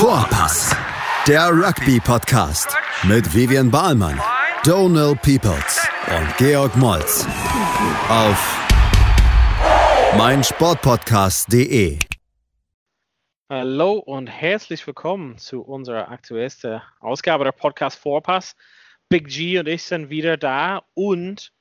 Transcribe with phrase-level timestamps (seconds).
[0.00, 0.74] Vorpass,
[1.28, 4.18] der Rugby-Podcast mit Vivian Bahlmann,
[4.64, 7.26] Donal Peoples und Georg Moltz
[8.08, 8.58] auf
[10.16, 11.98] meinsportpodcast.de.
[13.50, 18.56] Hallo und herzlich willkommen zu unserer aktuellsten Ausgabe der Podcast Vorpass.
[19.10, 21.52] Big G und ich sind wieder da und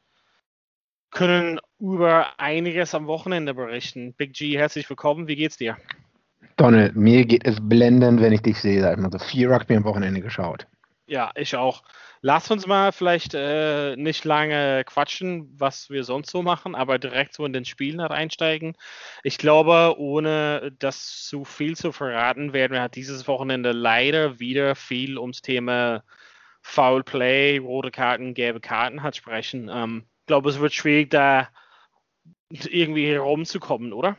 [1.11, 4.13] können über einiges am Wochenende berichten.
[4.13, 5.27] Big G, herzlich willkommen.
[5.27, 5.75] Wie geht's dir?
[6.59, 8.81] Donald, mir geht es blendend, wenn ich dich sehe.
[8.81, 10.67] Sag mal so vier Rugby am Wochenende geschaut.
[11.07, 11.83] Ja, ich auch.
[12.21, 17.33] Lass uns mal vielleicht äh, nicht lange quatschen, was wir sonst so machen, aber direkt
[17.33, 18.75] so in den Spielen einsteigen.
[19.23, 25.17] Ich glaube, ohne das zu viel zu verraten, werden wir dieses Wochenende leider wieder viel
[25.17, 26.03] ums Thema
[26.61, 29.69] Foul Play, rote Karten, gelbe Karten hat sprechen.
[29.73, 31.47] Ähm, ich glaube, es wird schwierig, da
[32.49, 34.17] irgendwie herumzukommen, oder?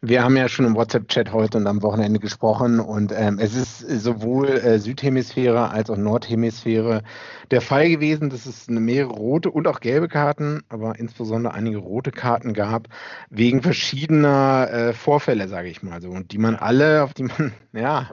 [0.00, 3.80] Wir haben ja schon im WhatsApp-Chat heute und am Wochenende gesprochen und ähm, es ist
[4.02, 7.02] sowohl äh, Südhemisphäre als auch Nordhemisphäre
[7.50, 12.10] der Fall gewesen, dass es mehrere rote und auch gelbe Karten, aber insbesondere einige rote
[12.10, 12.88] Karten gab,
[13.30, 17.52] wegen verschiedener äh, Vorfälle, sage ich mal so, und die man alle, auf die man,
[17.72, 18.10] ja,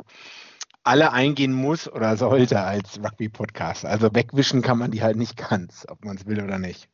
[0.84, 3.86] alle eingehen muss oder sollte als Rugby-Podcast.
[3.86, 6.90] Also wegwischen kann man die halt nicht ganz, ob man es will oder nicht.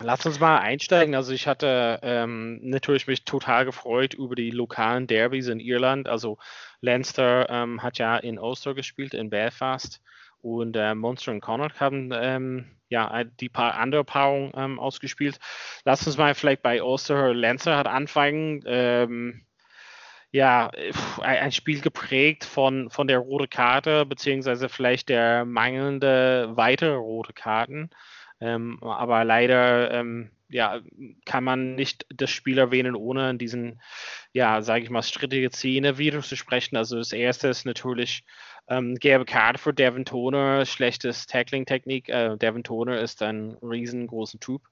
[0.00, 1.14] Lass uns mal einsteigen.
[1.14, 6.08] Also ich hatte ähm, natürlich mich total gefreut über die lokalen Derbys in Irland.
[6.08, 6.38] Also
[6.80, 10.00] Leinster ähm, hat ja in Ulster gespielt, in Belfast.
[10.42, 15.38] Und äh, Munster und Connacht haben ähm, ja die paar andere Paarungen ähm, ausgespielt.
[15.84, 18.62] Lass uns mal vielleicht bei Ulster Leinster hat anfangen.
[18.66, 19.46] Ähm,
[20.32, 20.72] ja,
[21.22, 27.90] ein Spiel geprägt von, von der roten Karte, beziehungsweise vielleicht der mangelnde weitere rote Karten.
[28.44, 30.80] Ähm, aber leider ähm, ja,
[31.24, 33.80] kann man nicht das Spiel erwähnen, ohne in diesen,
[34.32, 36.76] ja, sage ich mal, strittige Szene wieder zu sprechen.
[36.76, 38.22] Also das erste ist natürlich
[38.68, 42.10] ähm, gelbe Karte für Devin Toner, schlechtes Tackling-Technik.
[42.10, 44.62] Äh, Devin Toner ist ein riesengroßer Typ.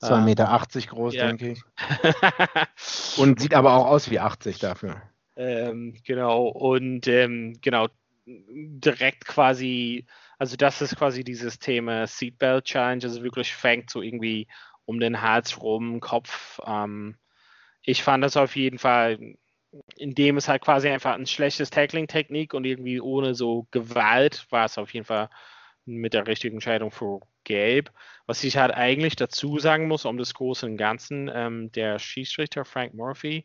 [0.00, 1.26] 2,80 ähm, Meter groß, ja.
[1.26, 1.62] denke ich.
[3.18, 5.02] Und sieht aber auch aus wie 80 dafür.
[5.34, 7.86] Ähm, genau, und ähm, genau,
[8.26, 10.04] direkt quasi
[10.38, 14.46] also das ist quasi dieses Thema Seatbelt Challenge, also wirklich fängt so irgendwie
[14.84, 16.60] um den Hals rum, Kopf.
[16.64, 17.16] Ähm,
[17.82, 19.36] ich fand das auf jeden Fall,
[19.96, 24.78] indem es halt quasi einfach ein schlechtes Tackling-Technik und irgendwie ohne so Gewalt war es
[24.78, 25.28] auf jeden Fall
[25.84, 27.90] mit der richtigen Entscheidung für Gelb.
[28.26, 32.64] Was ich halt eigentlich dazu sagen muss, um das Große und Ganzen, ähm, der Schiedsrichter
[32.64, 33.44] Frank Murphy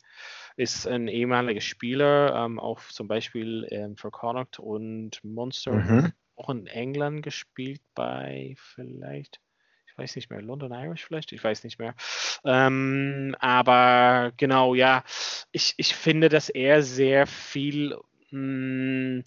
[0.57, 6.49] ist ein ehemaliger Spieler, ähm, auch zum Beispiel ähm, für Connacht und Monster mhm auch
[6.49, 9.39] in England gespielt bei vielleicht,
[9.87, 11.95] ich weiß nicht mehr, London Irish vielleicht, ich weiß nicht mehr.
[12.43, 15.03] Ähm, aber genau, ja,
[15.51, 17.95] ich, ich finde, dass er sehr viel,
[18.29, 19.23] hm,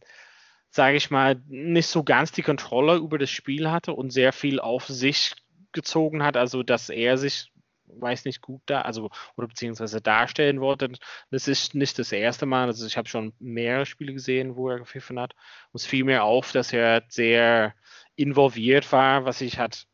[0.71, 4.61] sage ich mal, nicht so ganz die Kontrolle über das Spiel hatte und sehr viel
[4.61, 5.35] auf sich
[5.73, 7.53] gezogen hat, also dass er sich
[8.01, 10.91] weiß nicht, gut da, also oder beziehungsweise darstellen wollte.
[11.31, 14.79] Das ist nicht das erste Mal, also ich habe schon mehrere Spiele gesehen, wo er
[14.79, 15.35] gepfiffen hat.
[15.73, 17.75] Und es fiel mir auf, dass er sehr
[18.15, 19.87] involviert war, was ich halt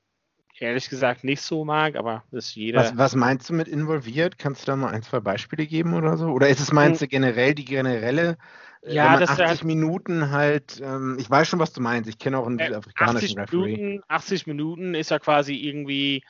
[0.59, 2.81] ehrlich gesagt nicht so mag, aber das ist jeder.
[2.81, 4.39] Was, was, meinst du mit involviert?
[4.39, 6.29] Kannst du da mal ein, zwei Beispiele geben oder so?
[6.29, 8.39] Oder ist es meinst du generell die generelle
[8.83, 12.09] äh, ja, das 80 halt, Minuten halt, ähm, ich weiß schon, was du meinst.
[12.09, 13.77] Ich kenne auch einen äh, afrikanischen 80 Referee.
[13.77, 16.25] Minuten, 80 Minuten ist ja quasi irgendwie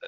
[0.00, 0.06] äh,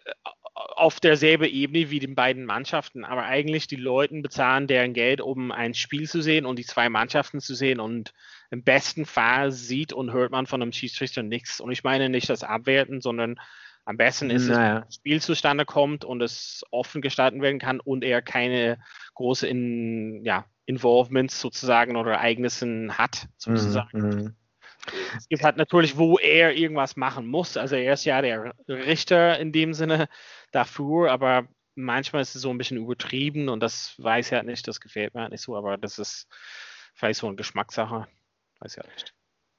[0.57, 5.53] auf derselben Ebene wie den beiden Mannschaften, aber eigentlich die Leute bezahlen deren Geld, um
[5.53, 8.15] ein Spiel zu sehen und die zwei Mannschaften zu sehen und
[8.51, 11.61] im besten Fall sieht und hört man von einem Schiedsrichter nichts.
[11.61, 13.39] Und ich meine nicht das Abwerten, sondern
[13.85, 14.57] am besten ist naja.
[14.57, 18.79] es, wenn das Spiel zustande kommt und es offen gestalten werden kann und er keine
[19.15, 23.99] große in, ja, Involvements sozusagen oder Ereignissen hat, sozusagen.
[23.99, 24.37] Mhm.
[25.19, 27.57] Es gibt halt natürlich, wo er irgendwas machen muss.
[27.57, 30.09] Also er ist ja der Richter in dem Sinne
[30.53, 34.67] dafür, aber manchmal ist es so ein bisschen übertrieben und das weiß ich halt nicht,
[34.67, 36.27] das gefällt mir halt nicht so, aber das ist
[36.95, 38.07] vielleicht so eine Geschmackssache.
[38.61, 39.15] Weiß ich halt nicht.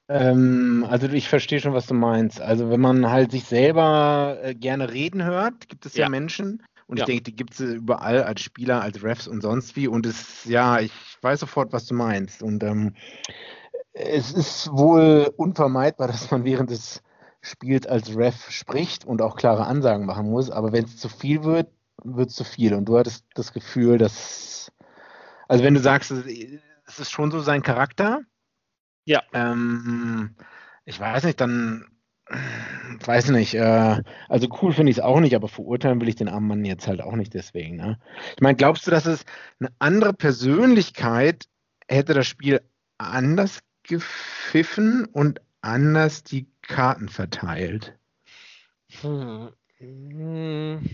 [0.10, 2.42] Ähm, also ich verstehe schon, was du meinst.
[2.42, 6.64] Also wenn man halt sich selber äh, gerne reden hört, gibt es ja, ja Menschen.
[6.88, 7.04] Und ja.
[7.04, 9.88] ich denke, die gibt es überall als Spieler, als Refs und sonst wie.
[9.88, 12.42] Und es, ja, ich weiß sofort, was du meinst.
[12.42, 12.96] Und ähm,
[13.92, 17.04] es ist wohl unvermeidbar, dass man während des
[17.50, 20.50] Spiels als Ref spricht und auch klare Ansagen machen muss.
[20.52, 21.70] Aber wenn es zu viel wird,
[22.04, 22.74] wird es zu viel.
[22.74, 24.72] Und du hattest das Gefühl, dass,
[25.48, 28.22] also wenn du sagst, es ist schon so sein Charakter.
[29.06, 29.24] Ja.
[29.34, 30.36] Ähm,
[30.86, 31.86] ich weiß nicht, dann
[33.06, 36.28] weiß nicht, äh, also cool finde ich es auch nicht, aber verurteilen will ich den
[36.28, 37.78] armen Mann jetzt halt auch nicht deswegen.
[37.78, 38.00] Ne?
[38.36, 39.24] Ich meine, glaubst du, dass es
[39.60, 41.46] eine andere Persönlichkeit
[41.88, 42.62] hätte das Spiel
[42.98, 47.98] anders gepfiffen und anders die Karten verteilt?
[49.02, 49.52] Hm.
[49.80, 50.90] Hm.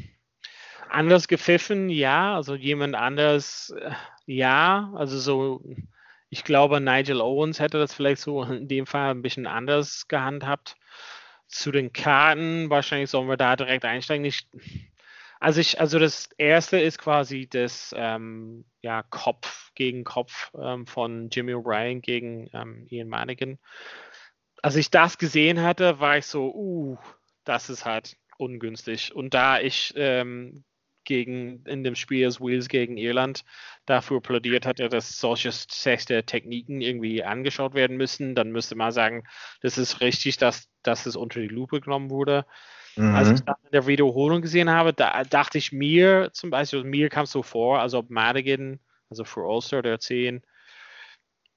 [0.89, 2.35] Anders gepfiffen, ja.
[2.35, 3.91] Also jemand anders, äh,
[4.25, 4.91] ja.
[4.95, 5.63] Also so,
[6.29, 10.75] ich glaube, Nigel Owens hätte das vielleicht so in dem Fall ein bisschen anders gehandhabt.
[11.47, 14.25] Zu den Karten, wahrscheinlich sollen wir da direkt einsteigen.
[14.25, 14.47] Ich,
[15.39, 21.29] also ich, also das erste ist quasi das ähm, ja, Kopf gegen Kopf ähm, von
[21.29, 23.59] Jimmy O'Brien gegen ähm, Ian Madigan.
[24.63, 26.97] Als ich das gesehen hatte, war ich so, uh,
[27.43, 29.13] das ist halt ungünstig.
[29.13, 30.63] Und da ich ähm,
[31.03, 33.43] gegen in dem Spiel des Wheels gegen Irland
[33.85, 39.25] dafür plädiert hatte, dass solche sechste Techniken irgendwie angeschaut werden müssen, dann müsste man sagen,
[39.61, 42.45] das ist richtig, dass, dass es unter die Lupe genommen wurde.
[42.95, 43.15] Mhm.
[43.15, 47.09] Als ich das in der Wiederholung gesehen habe, da dachte ich mir zum Beispiel, mir
[47.09, 50.41] kam es so vor, als ob Madigan, also für Ulster der 10,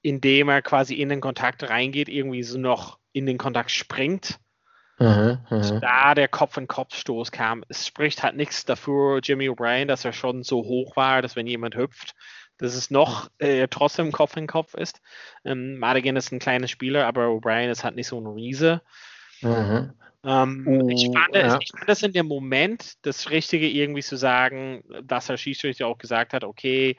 [0.06, 4.38] indem er quasi in den Kontakt reingeht, irgendwie so noch in den Kontakt springt
[4.98, 7.64] Mhm, mhm, da der Kopf-in-Kopf-Stoß kam.
[7.68, 11.46] Es spricht halt nichts dafür, Jimmy O'Brien, dass er schon so hoch war, dass wenn
[11.46, 12.14] jemand hüpft,
[12.56, 15.02] dass es noch äh, trotzdem Kopf in Kopf ist.
[15.44, 18.80] Ähm, Madigan ist ein kleiner Spieler, aber O'Brien ist halt nicht so ein Riese.
[19.42, 19.92] Mhm.
[20.24, 21.42] Ähm, uh, ich, fand ja.
[21.42, 25.86] es, ich fand es in dem Moment das Richtige, irgendwie zu sagen, dass der Schiedsrichter
[25.86, 26.96] auch gesagt hat, okay,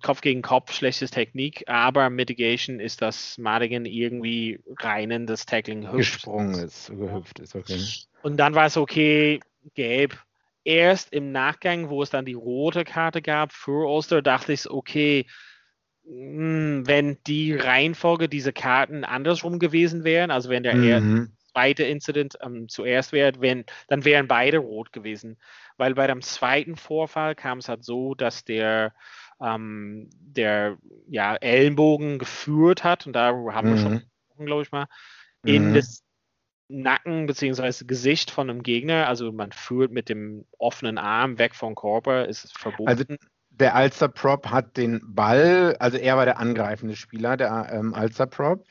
[0.00, 5.90] Kopf gegen Kopf, schlechtes Technik, aber Mitigation ist, dass Madigan irgendwie rein in das Tackling
[5.90, 5.96] hüpft.
[5.96, 7.80] Gesprungen ist, gehüpft ist, okay.
[8.22, 9.40] Und dann war es okay,
[9.74, 10.16] gelb.
[10.62, 15.26] Erst im Nachgang, wo es dann die rote Karte gab für Ulster, dachte ich, okay,
[16.06, 21.32] hm, wenn die Reihenfolge dieser Karten andersrum gewesen wären, also wenn der mhm.
[21.52, 25.38] zweite Incident ähm, zuerst wäre, wenn, dann wären beide rot gewesen.
[25.76, 28.92] Weil bei dem zweiten Vorfall kam es halt so, dass der
[29.42, 30.76] ähm, der
[31.08, 33.74] ja, Ellenbogen geführt hat, und da haben mhm.
[33.74, 34.02] wir schon,
[34.38, 34.46] mhm.
[34.46, 34.86] glaube ich mal,
[35.44, 35.74] in mhm.
[35.74, 36.02] das
[36.68, 37.84] Nacken bzw.
[37.84, 39.08] Gesicht von einem Gegner.
[39.08, 42.88] Also man führt mit dem offenen Arm weg vom Körper, ist es verboten.
[42.88, 43.04] Also
[43.50, 48.64] der Alster-Prop hat den Ball, also er war der angreifende Spieler, der ähm, Alster-Prop,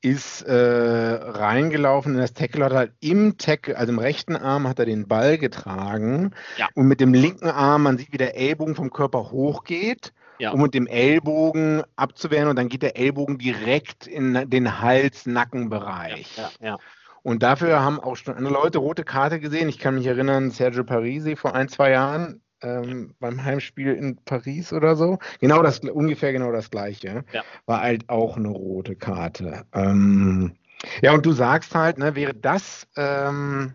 [0.00, 4.78] ist äh, reingelaufen und das Tackle hat halt im Tackle, also im rechten Arm hat
[4.78, 6.68] er den Ball getragen ja.
[6.74, 10.52] und mit dem linken Arm, man sieht, wie der Ellbogen vom Körper hochgeht, ja.
[10.52, 16.36] um mit dem Ellbogen abzuwehren und dann geht der Ellbogen direkt in den Hals-Nackenbereich.
[16.36, 16.78] Ja, ja,
[17.22, 19.68] und dafür haben auch schon andere Leute rote Karte gesehen.
[19.68, 24.72] Ich kann mich erinnern, Sergio Parisi vor ein, zwei Jahren ähm, beim Heimspiel in Paris
[24.72, 25.18] oder so.
[25.40, 27.24] Genau das, ungefähr genau das gleiche.
[27.32, 27.44] Ja.
[27.66, 29.64] War halt auch eine rote Karte.
[29.72, 30.56] Ähm,
[31.02, 33.74] ja, und du sagst halt, ne, wäre das, ähm,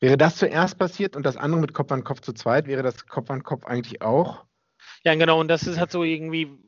[0.00, 3.06] wäre das zuerst passiert und das andere mit Kopf an Kopf zu zweit, wäre das
[3.06, 4.44] Kopf an Kopf eigentlich auch?
[5.04, 6.58] Ja, genau, und das ist halt so irgendwie,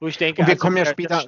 [0.00, 0.42] wo ich denke.
[0.42, 1.24] Und wir also, kommen ja später,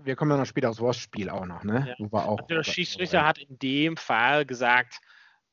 [0.00, 1.94] wir kommen ja noch später aufs Wurstspiel auch noch, ne?
[1.98, 2.12] Ja.
[2.12, 5.00] War auch, also der Schiedsrichter hat in dem Fall gesagt,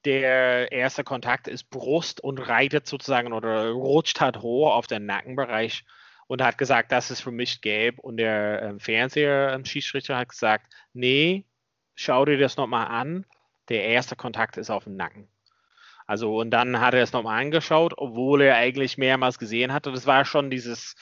[0.05, 5.83] der erste Kontakt ist Brust und reitet sozusagen oder rutscht halt hoch auf den Nackenbereich
[6.27, 7.99] und hat gesagt, das ist für mich gelb.
[7.99, 11.45] Und der ähm, Fernseher, ähm, hat gesagt, nee,
[11.95, 13.25] schau dir das nochmal an.
[13.67, 15.27] Der erste Kontakt ist auf dem Nacken.
[16.07, 19.91] Also, und dann hat er es nochmal angeschaut, obwohl er eigentlich mehrmals gesehen hatte.
[19.91, 20.95] Das war schon dieses,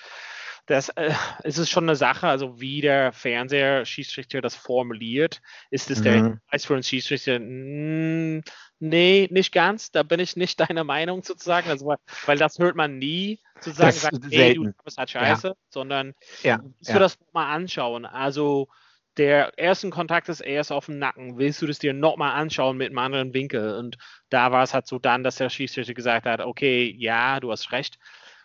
[0.68, 5.42] das äh, es ist schon eine Sache, also wie der Fernseher Schiedsrichter das formuliert,
[5.72, 6.04] ist es mhm.
[6.04, 8.44] der Preis für einen Schiedsrichter, mh, hm,
[8.80, 13.00] nee, nicht ganz, da bin ich nicht deiner Meinung sozusagen, also, weil das hört man
[13.00, 15.56] nie, sozusagen, das sagt, hey, du bist halt scheiße, ja.
[15.70, 16.14] sondern
[16.44, 16.60] ja.
[16.62, 16.94] willst ja.
[16.94, 18.68] du das mal anschauen, also
[19.16, 21.40] der erste Kontakt ist erst auf dem Nacken.
[21.40, 23.76] Willst du das dir nochmal anschauen mit einem anderen Winkel?
[23.76, 23.98] Und
[24.30, 27.72] da war es halt so dann, dass der Schiedsrichter gesagt hat, okay, ja, du hast
[27.72, 27.98] recht.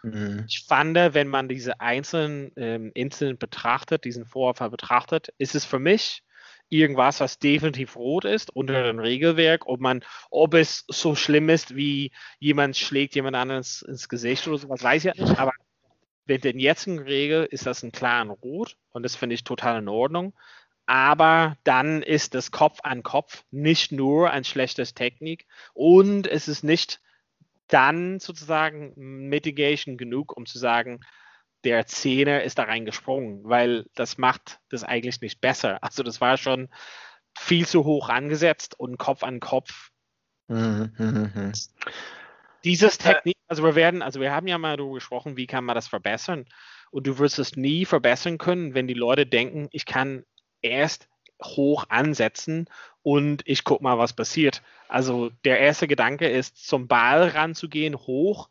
[0.02, 0.44] Mhm.
[0.48, 5.78] Ich fand, wenn man diese einzelnen ähm, Inseln betrachtet, diesen Vorfall betrachtet, ist es für
[5.78, 6.22] mich
[6.68, 11.76] irgendwas, was definitiv rot ist unter dem Regelwerk, ob man, ob es so schlimm ist,
[11.76, 15.52] wie jemand schlägt jemand anderes ins Gesicht oder sowas, weiß ich ja nicht, aber
[16.24, 19.88] mit den jetzigen Regel ist das ein klaren Rot und das finde ich total in
[19.88, 20.34] Ordnung.
[20.86, 26.64] Aber dann ist das Kopf an Kopf nicht nur ein schlechtes Technik und es ist
[26.64, 27.00] nicht
[27.72, 31.00] dann sozusagen Mitigation genug, um zu sagen,
[31.64, 35.82] der Zehner ist da reingesprungen, weil das macht das eigentlich nicht besser.
[35.82, 36.68] Also das war schon
[37.38, 39.90] viel zu hoch angesetzt und Kopf an Kopf.
[40.48, 41.52] Mhm, mhm, mhm.
[42.64, 45.64] Dieses äh, Technik, also wir werden, also wir haben ja mal darüber gesprochen, wie kann
[45.64, 46.46] man das verbessern.
[46.90, 50.24] Und du wirst es nie verbessern können, wenn die Leute denken, ich kann
[50.60, 51.08] erst
[51.42, 52.68] hoch ansetzen
[53.02, 54.62] und ich gucke mal, was passiert.
[54.92, 58.50] Also der erste Gedanke ist, zum Ball ranzugehen, hoch,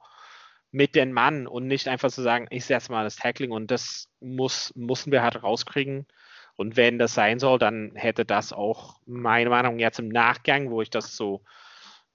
[0.72, 4.08] mit den Mann und nicht einfach zu sagen, ich setze mal das Tackling und das
[4.22, 6.08] muss, müssen wir halt rauskriegen.
[6.56, 10.82] Und wenn das sein soll, dann hätte das auch meine Meinung jetzt im Nachgang, wo
[10.82, 11.44] ich das so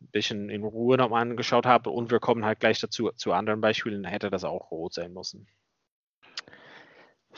[0.00, 3.60] ein bisschen in Ruhe nochmal angeschaut habe und wir kommen halt gleich dazu zu anderen
[3.60, 5.46] Beispielen, hätte das auch rot sein müssen.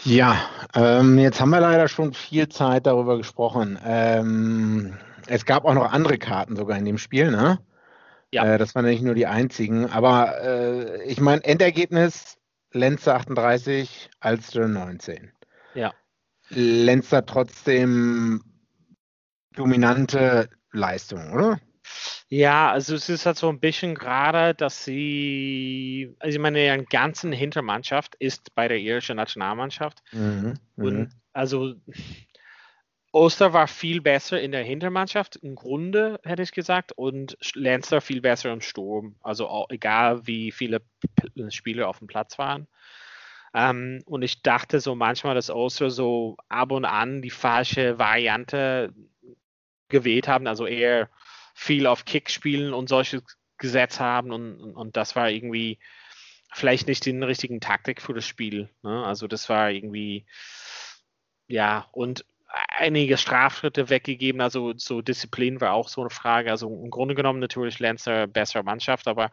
[0.04, 0.38] Ja,
[0.75, 3.78] ähm, jetzt haben wir leider schon viel Zeit darüber gesprochen.
[3.85, 4.97] Ähm,
[5.28, 7.58] es gab auch noch andere Karten sogar in dem Spiel, ne?
[8.32, 8.54] Ja.
[8.54, 9.87] Äh, das waren nicht nur die einzigen.
[9.87, 12.37] Aber äh, ich meine, Endergebnis
[12.73, 15.32] Lenzer 38, Alster 19.
[15.75, 15.94] Ja.
[16.50, 18.42] Lenzer trotzdem
[19.54, 21.61] dominante Leistung, oder?
[22.28, 26.85] Ja, also es ist halt so ein bisschen gerade, dass sie, also ich meine, ihre
[26.85, 30.02] ganzen Hintermannschaft ist bei der irischen Nationalmannschaft.
[30.12, 31.08] Mhm, und mhm.
[31.32, 31.75] also
[33.11, 38.21] Oster war viel besser in der Hintermannschaft, im Grunde hätte ich gesagt, und Lancer viel
[38.21, 39.17] besser im Sturm.
[39.23, 40.83] Also auch, egal wie viele
[41.49, 42.67] Spieler auf dem Platz waren.
[43.55, 48.93] Ähm, und ich dachte so manchmal, dass Oster so ab und an die falsche Variante
[49.88, 51.09] gewählt haben, also eher
[51.55, 53.23] viel auf Kick spielen und solche
[53.57, 55.79] gesetzt haben und, und, und das war irgendwie
[56.53, 58.69] vielleicht nicht die richtigen Taktik für das Spiel.
[58.83, 59.05] Ne?
[59.05, 60.27] Also das war irgendwie,
[61.49, 66.50] ja, und einige Strafschritte weggegeben, also so Disziplin war auch so eine Frage.
[66.50, 69.31] Also im Grunde genommen natürlich Lancer bessere Mannschaft, aber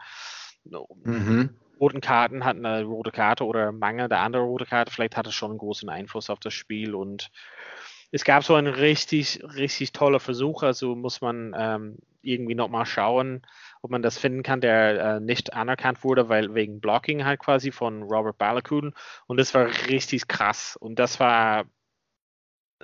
[1.03, 1.51] mhm.
[1.79, 5.33] roten Karten hatten eine rote Karte oder Mangel der andere rote Karte, vielleicht hat es
[5.33, 7.31] schon einen großen Einfluss auf das Spiel und
[8.11, 13.41] es gab so einen richtig, richtig toller Versuch, also muss man ähm, irgendwie nochmal schauen,
[13.81, 17.71] ob man das finden kann, der äh, nicht anerkannt wurde, weil wegen Blocking halt quasi
[17.71, 18.93] von Robert Balakuden.
[19.27, 20.77] Und das war richtig krass.
[20.79, 21.65] Und das war,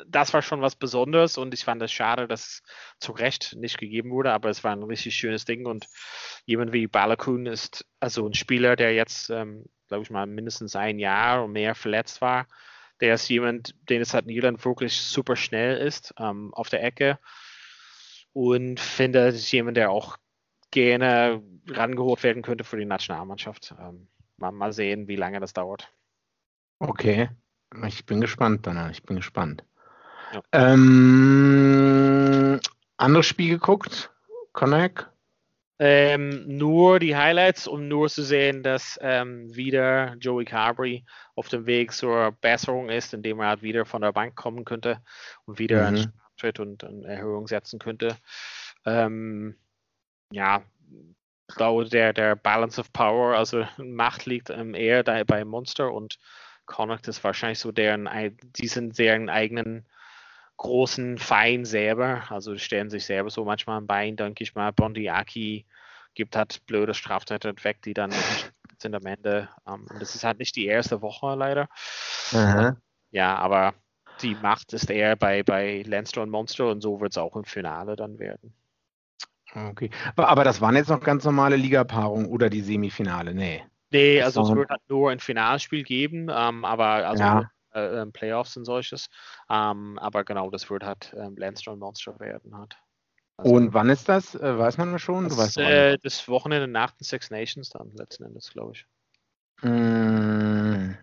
[0.08, 2.64] das war schon was Besonderes und ich fand es schade, dass es
[3.00, 5.88] zu Recht nicht gegeben wurde, aber es war ein richtig schönes Ding und
[6.46, 11.00] jemand wie Balakun ist also ein Spieler, der jetzt, ähm, glaube ich mal, mindestens ein
[11.00, 12.48] Jahr und mehr verletzt war.
[13.00, 17.20] Der ist jemand, den es halt in wirklich super schnell ist ähm, auf der Ecke
[18.34, 20.18] und finde, das ist jemand, der auch
[20.72, 23.76] gerne rangeholt werden könnte für die Nationalmannschaft.
[23.80, 25.94] Ähm, mal, mal sehen, wie lange das dauert.
[26.80, 27.30] Okay,
[27.86, 28.90] ich bin gespannt, Donna.
[28.90, 29.64] Ich bin gespannt.
[30.32, 30.42] Ja.
[30.52, 32.22] Ähm,
[32.98, 34.12] anderes Spiel geguckt?
[34.54, 35.08] Connect?
[35.84, 41.66] Ähm, nur die Highlights, um nur zu sehen, dass ähm, wieder Joey Carberry auf dem
[41.66, 45.02] Weg zur Besserung ist, indem er halt wieder von der Bank kommen könnte
[45.46, 46.14] und wieder mhm.
[46.36, 48.16] Schritt und eine Erhöhung setzen könnte.
[48.86, 49.56] Ähm,
[50.32, 50.62] ja,
[51.50, 56.20] ich glaube, der, der Balance of Power, also Macht liegt ähm, eher bei Monster und
[56.68, 58.08] Connacht ist wahrscheinlich so deren,
[58.56, 59.88] die sind deren eigenen
[60.62, 64.72] großen Feind selber, also stellen sich selber so manchmal ein Bein, denke ich mal.
[64.72, 65.66] Bondiaki
[66.14, 68.12] gibt halt blöde Straftäter weg, die dann
[68.78, 69.50] sind am Ende.
[69.68, 71.68] Ähm, das ist halt nicht die erste Woche leider.
[72.32, 72.78] Mhm.
[73.10, 73.74] Ja, aber
[74.22, 77.44] die Macht ist eher bei, bei Lancer und Monster und so wird es auch im
[77.44, 78.54] Finale dann werden.
[79.56, 79.90] Okay.
[80.16, 83.34] Aber das waren jetzt noch ganz normale Ligapaarungen oder die Semifinale?
[83.34, 83.64] Nee.
[83.90, 87.52] Nee, also es wird halt nur ein Finalspiel geben, ähm, aber also ja.
[87.74, 89.10] Äh, ähm, Playoffs und solches.
[89.50, 91.36] Ähm, aber genau, das wird halt ähm,
[91.68, 92.76] und Monster werden halt.
[93.38, 94.36] Also, und wann ist das?
[94.36, 95.30] Äh, weiß man schon?
[95.30, 98.86] Das, äh, das Wochenende nach den Six Nations dann letzten Endes, glaube ich.
[99.64, 100.96] Mm,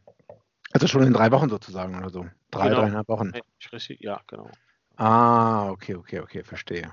[0.72, 2.26] also schon in drei Wochen sozusagen oder so.
[2.50, 2.80] Drei, genau.
[2.82, 3.32] dreieinhalb Wochen.
[4.00, 4.50] Ja, genau.
[4.96, 6.92] Ah, okay, okay, okay, verstehe.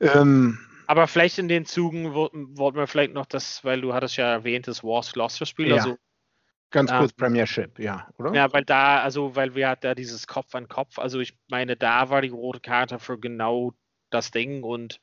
[0.00, 4.30] Ähm, aber vielleicht in den Zügen wollten wir vielleicht noch das, weil du hattest ja
[4.30, 5.68] erwähnt, das Wars Gloucester Spiel.
[5.68, 5.76] Ja.
[5.76, 5.96] Also,
[6.70, 8.34] Ganz kurz ähm, Premiership, ja, oder?
[8.34, 11.76] Ja, weil da, also weil wir hatten da dieses Kopf an Kopf, also ich meine,
[11.76, 13.72] da war die rote Karte für genau
[14.10, 15.00] das Ding und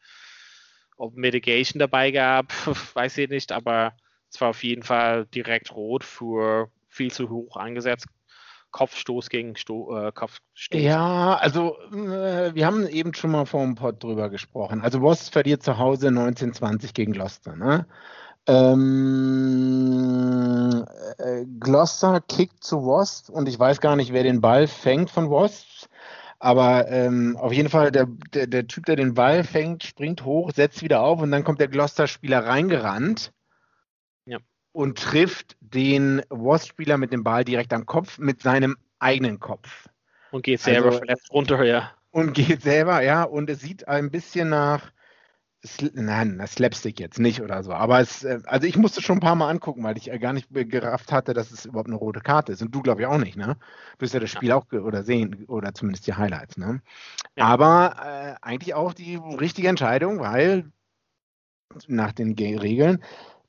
[0.98, 2.52] ob Mitigation dabei gab,
[2.96, 3.94] weiß ich nicht, aber
[4.32, 8.08] es war auf jeden Fall direkt rot für viel zu hoch angesetzt.
[8.72, 10.82] Kopfstoß gegen Sto äh, Kopfstoß.
[10.82, 14.82] Ja, also äh, wir haben eben schon mal vor dem Pod drüber gesprochen.
[14.82, 17.56] Also Wost verliert zu Hause 1920 gegen Gloucester.
[17.56, 17.86] Ne?
[18.48, 20.06] Ähm,
[21.18, 25.30] äh, Gloucester kickt zu Wasp und ich weiß gar nicht, wer den Ball fängt von
[25.30, 25.88] Wasp.
[26.40, 30.52] Aber ähm, auf jeden Fall, der, der, der, Typ, der den Ball fängt, springt hoch,
[30.54, 33.32] setzt wieder auf und dann kommt der Gloucester-Spieler reingerannt
[34.74, 39.88] und trifft den Wasp-Spieler mit dem Ball direkt am Kopf mit seinem eigenen Kopf.
[40.32, 41.92] Und geht selber also, verletzt runter, ja.
[42.12, 44.92] Und geht selber, ja, und es sieht ein bisschen nach,
[45.94, 49.22] nein, das Slapstick jetzt nicht oder so, aber es, äh, also ich musste schon ein
[49.22, 52.52] paar Mal angucken, weil ich gar nicht gerafft hatte, dass es überhaupt eine rote Karte
[52.52, 52.62] ist.
[52.62, 53.58] Und du, glaube ich, auch nicht, ne?
[53.98, 54.58] Du wirst ja das Spiel ja.
[54.58, 56.82] auch oder sehen, oder zumindest die Highlights, ne?
[57.38, 57.46] Ja.
[57.46, 60.72] Aber äh, eigentlich auch die richtige Entscheidung, weil
[61.88, 63.04] nach den Regeln,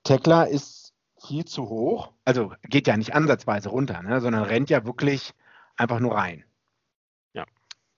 [0.04, 0.92] Tekla ist
[1.26, 2.12] viel zu hoch.
[2.24, 5.34] Also geht ja nicht ansatzweise runter, ne, sondern rennt ja wirklich
[5.76, 6.44] einfach nur rein.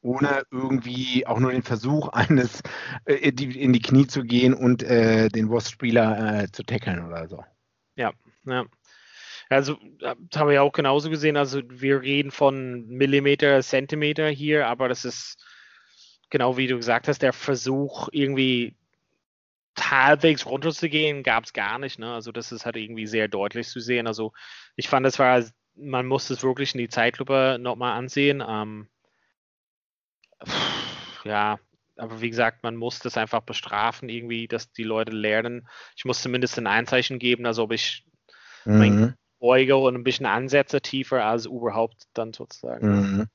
[0.07, 2.63] Ohne irgendwie auch nur den Versuch eines
[3.05, 7.45] äh, in, die, Knie zu gehen und äh, den Wurstspieler äh, zu tackeln oder so.
[7.97, 8.13] Ja,
[8.45, 8.65] ja.
[9.49, 11.37] Also, das haben wir ja auch genauso gesehen.
[11.37, 15.39] Also, wir reden von Millimeter, Zentimeter hier, aber das ist
[16.31, 18.77] genau wie du gesagt hast, der Versuch, irgendwie
[19.79, 21.99] halbwegs runterzugehen, gab es gar nicht.
[21.99, 22.13] Ne?
[22.13, 24.07] Also, das ist halt irgendwie sehr deutlich zu sehen.
[24.07, 24.33] Also,
[24.75, 25.45] ich fand, das war,
[25.77, 28.43] man muss es wirklich in die Zeitlupe nochmal ansehen.
[28.47, 28.89] Ähm,
[31.25, 31.59] ja,
[31.97, 35.69] aber wie gesagt, man muss das einfach bestrafen, irgendwie, dass die Leute lernen.
[35.97, 38.05] Ich muss zumindest ein Einzeichen geben, als ob ich
[38.65, 38.79] mhm.
[38.79, 42.89] mein beuge und ein bisschen ansetze tiefer als überhaupt dann sozusagen.
[42.89, 43.27] Mhm.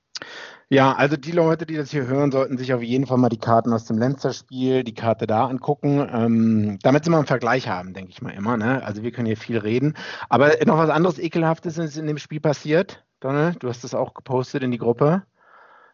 [0.69, 3.39] Ja, also die Leute, die das hier hören, sollten sich auf jeden Fall mal die
[3.39, 7.93] Karten aus dem Lenzer-Spiel, die Karte da angucken, ähm, damit sie mal einen Vergleich haben,
[7.93, 8.55] denke ich mal immer.
[8.55, 8.83] Ne?
[8.85, 9.95] Also wir können hier viel reden.
[10.29, 13.61] Aber noch was anderes Ekelhaftes ist in dem Spiel passiert, Donald.
[13.61, 15.23] Du hast das auch gepostet in die Gruppe.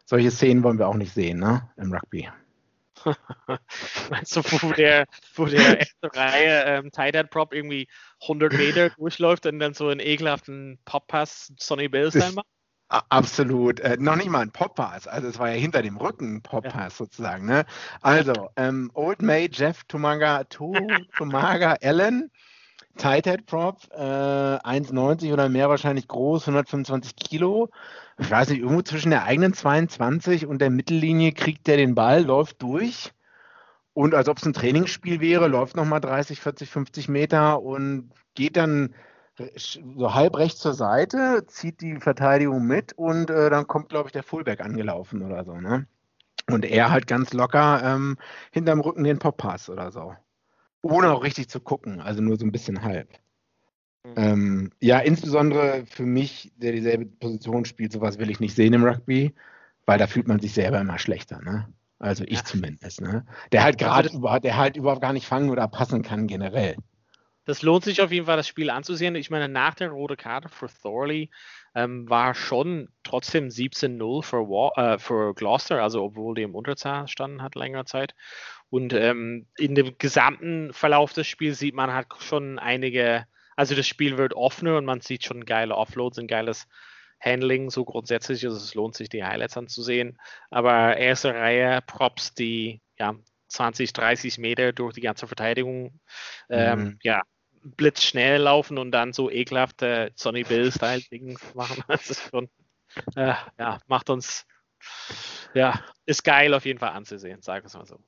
[0.08, 1.68] Solche Szenen wollen wir auch nicht sehen, ne?
[1.76, 2.30] Im Rugby.
[4.10, 7.88] Meinst du, wo der, wo der erste Reihe ähm, Tight Prop irgendwie
[8.22, 12.46] 100 Meter durchläuft und dann so einen ekelhaften Pop-Pass Sonny Bill Style macht?
[12.88, 13.80] Absolut.
[13.80, 15.06] Äh, noch nicht mal ein Pop-Pass.
[15.06, 17.04] Also es war ja hinter dem Rücken Pop-Pass ja.
[17.04, 17.44] sozusagen.
[17.44, 17.66] Ne?
[18.00, 22.30] Also, ähm, Old May, Jeff Tomaga, Tomaga Allen,
[22.96, 27.68] Tight Head Prop, äh, 1,90 oder mehr wahrscheinlich groß, 125 Kilo.
[28.18, 32.24] Ich weiß nicht, irgendwo zwischen der eigenen 22 und der Mittellinie kriegt der den Ball,
[32.24, 33.12] läuft durch.
[33.94, 38.56] Und als ob es ein Trainingsspiel wäre, läuft nochmal 30, 40, 50 Meter und geht
[38.56, 38.94] dann
[39.64, 44.12] so halb rechts zur Seite, zieht die Verteidigung mit und äh, dann kommt, glaube ich,
[44.12, 45.54] der Fullback angelaufen oder so.
[45.54, 45.86] Ne?
[46.50, 48.16] Und er halt ganz locker ähm,
[48.50, 50.14] hinterm Rücken den Pop-Pass oder so.
[50.82, 53.08] Ohne auch richtig zu gucken, also nur so ein bisschen halb.
[54.04, 54.14] Mhm.
[54.16, 58.84] Ähm, ja, insbesondere für mich, der dieselbe Position spielt, sowas will ich nicht sehen im
[58.84, 59.34] Rugby,
[59.86, 61.40] weil da fühlt man sich selber immer schlechter.
[61.42, 61.68] Ne?
[61.98, 62.44] Also ich ja.
[62.44, 63.00] zumindest.
[63.00, 63.26] Ne?
[63.52, 66.76] Der halt gerade überhaupt, der halt überhaupt gar nicht fangen oder passen kann generell
[67.48, 69.14] das lohnt sich auf jeden Fall, das Spiel anzusehen.
[69.14, 71.30] Ich meine, nach der roten Karte für Thorley
[71.74, 77.40] ähm, war schon trotzdem 17-0 für, äh, für Gloucester, also obwohl die im Unterzahl standen
[77.40, 78.14] hat längere Zeit.
[78.68, 83.24] Und ähm, in dem gesamten Verlauf des Spiels sieht man halt schon einige,
[83.58, 86.68] also das Spiel wird offener und man sieht schon geile Offloads und geiles
[87.18, 88.46] Handling, so grundsätzlich.
[88.46, 90.16] Also es lohnt sich, die Highlights anzusehen.
[90.48, 93.16] Aber erste Reihe Props, die ja
[93.48, 95.98] 20, 30 Meter durch die ganze Verteidigung.
[96.48, 96.98] Ähm, mhm.
[97.02, 97.24] Ja,
[97.64, 101.82] blitzschnell laufen und dann so ekelhafte Sonny Bill-Style-Dings machen.
[101.88, 102.48] Das ist schon,
[103.16, 104.46] äh, ja, macht uns,
[105.52, 107.98] ja, ist geil auf jeden Fall anzusehen, sage ich es mal so.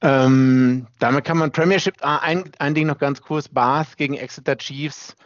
[0.00, 4.56] Ähm, damit kann man Premiership, ah, ein, ein Ding noch ganz kurz, Bath gegen Exeter
[4.56, 5.16] Chiefs,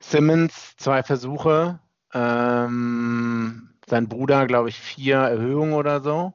[0.00, 1.78] Simmons, zwei Versuche,
[2.12, 6.34] ähm, sein Bruder, glaube ich, vier Erhöhungen oder so.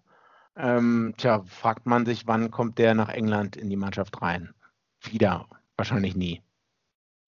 [0.56, 4.54] Ähm, tja, fragt man sich, wann kommt der nach England in die Mannschaft rein?
[5.02, 6.42] Wieder wahrscheinlich nie.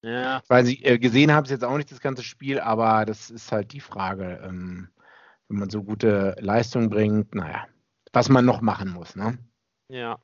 [0.02, 0.42] Ja.
[0.50, 3.52] Weil ich äh, gesehen habe, ist jetzt auch nicht das ganze Spiel, aber das ist
[3.52, 4.90] halt die Frage, ähm,
[5.48, 7.66] wenn man so gute Leistung bringt, naja,
[8.12, 9.38] was man noch machen muss, ne?
[9.88, 10.20] Ja.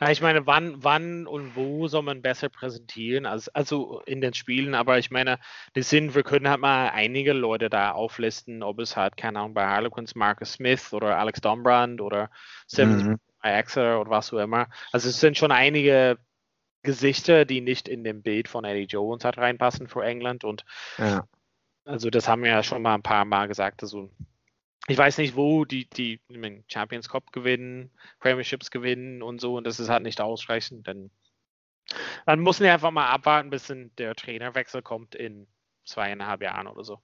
[0.00, 3.26] Ja, ich meine, wann, wann und wo soll man besser präsentieren?
[3.26, 5.38] Also, also in den Spielen, aber ich meine,
[5.74, 9.54] das sind, wir können halt mal einige Leute da auflisten, ob es halt, keine Ahnung,
[9.54, 12.30] bei Harlequins Marcus Smith oder Alex Dombrand oder
[12.66, 13.18] Simmons mhm.
[13.40, 14.68] Axer oder was auch immer.
[14.92, 16.18] Also es sind schon einige
[16.82, 20.44] Gesichter, die nicht in dem Bild von Eddie Jones hat reinpassen für England.
[20.44, 20.64] Und
[20.98, 21.26] ja.
[21.84, 23.82] also das haben wir ja schon mal ein paar Mal gesagt.
[23.82, 24.10] Also
[24.86, 26.20] ich weiß nicht, wo die, die
[26.68, 31.10] Champions Cup gewinnen, Premierships gewinnen und so, und das ist halt nicht ausreichend, denn
[32.26, 35.46] dann müssen wir einfach mal abwarten, bis der Trainerwechsel kommt in
[35.84, 37.00] zweieinhalb Jahren oder so.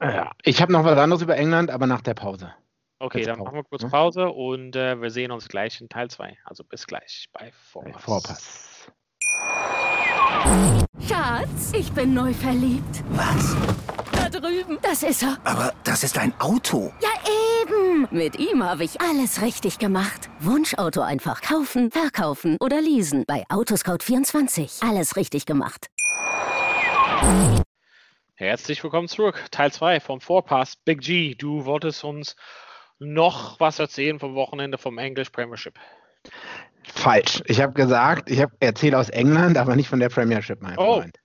[0.00, 2.52] Ja, ich habe noch was anderes über England, aber nach der Pause.
[2.98, 3.44] Okay, Jetzt dann Pause.
[3.44, 3.90] machen wir kurz ne?
[3.90, 6.38] Pause und äh, wir sehen uns gleich in Teil 2.
[6.44, 8.02] Also bis gleich bei Vorpass.
[8.02, 8.92] Vorpass.
[11.08, 13.04] Schatz, ich bin neu verliebt.
[13.10, 13.56] Was?
[14.40, 14.78] Drüben.
[14.82, 15.38] Das ist er.
[15.44, 16.92] Aber das ist ein Auto.
[17.00, 17.10] Ja,
[17.62, 18.08] eben.
[18.10, 20.28] Mit ihm habe ich alles richtig gemacht.
[20.40, 23.24] Wunschauto einfach kaufen, verkaufen oder leasen.
[23.26, 24.88] Bei Autoscout24.
[24.88, 25.88] Alles richtig gemacht.
[28.34, 29.44] Herzlich willkommen zurück.
[29.50, 30.76] Teil 2 vom Vorpass.
[30.84, 32.36] Big G, du wolltest uns
[32.98, 35.78] noch was erzählen vom Wochenende vom English Premiership.
[36.82, 37.42] Falsch.
[37.46, 41.00] Ich habe gesagt, ich erzähle aus England, aber nicht von der Premiership, mein oh.
[41.00, 41.18] Freund.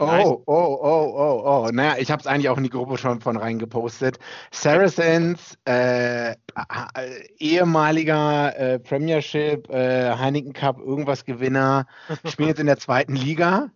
[0.00, 1.70] Oh, oh, oh, oh, oh.
[1.72, 4.18] Naja, ich habe es eigentlich auch in die Gruppe schon von rein gepostet.
[4.50, 6.34] Saracens, äh,
[7.38, 11.86] ehemaliger äh, Premiership, äh, Heineken Cup, irgendwas Gewinner,
[12.24, 13.70] spielen jetzt in der zweiten Liga.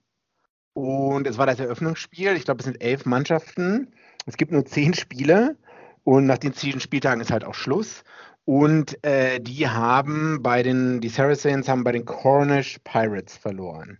[0.75, 2.35] Und es war das Eröffnungsspiel.
[2.37, 3.95] Ich glaube, es sind elf Mannschaften.
[4.27, 5.57] Es gibt nur zehn Spiele.
[6.05, 8.03] Und nach den zehn Spieltagen ist halt auch Schluss.
[8.45, 13.99] Und äh, die haben bei den, die Saracens haben bei den Cornish Pirates verloren.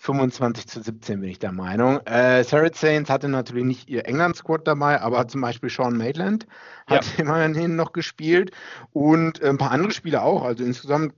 [0.00, 2.00] 25 zu 17 bin ich der Meinung.
[2.06, 6.46] Äh, Saracens hatte natürlich nicht ihr England-Squad dabei, aber zum Beispiel Sean Maitland
[6.86, 7.18] hat ja.
[7.24, 8.50] immerhin noch gespielt
[8.94, 10.42] und ein paar andere Spieler auch.
[10.42, 11.16] Also insgesamt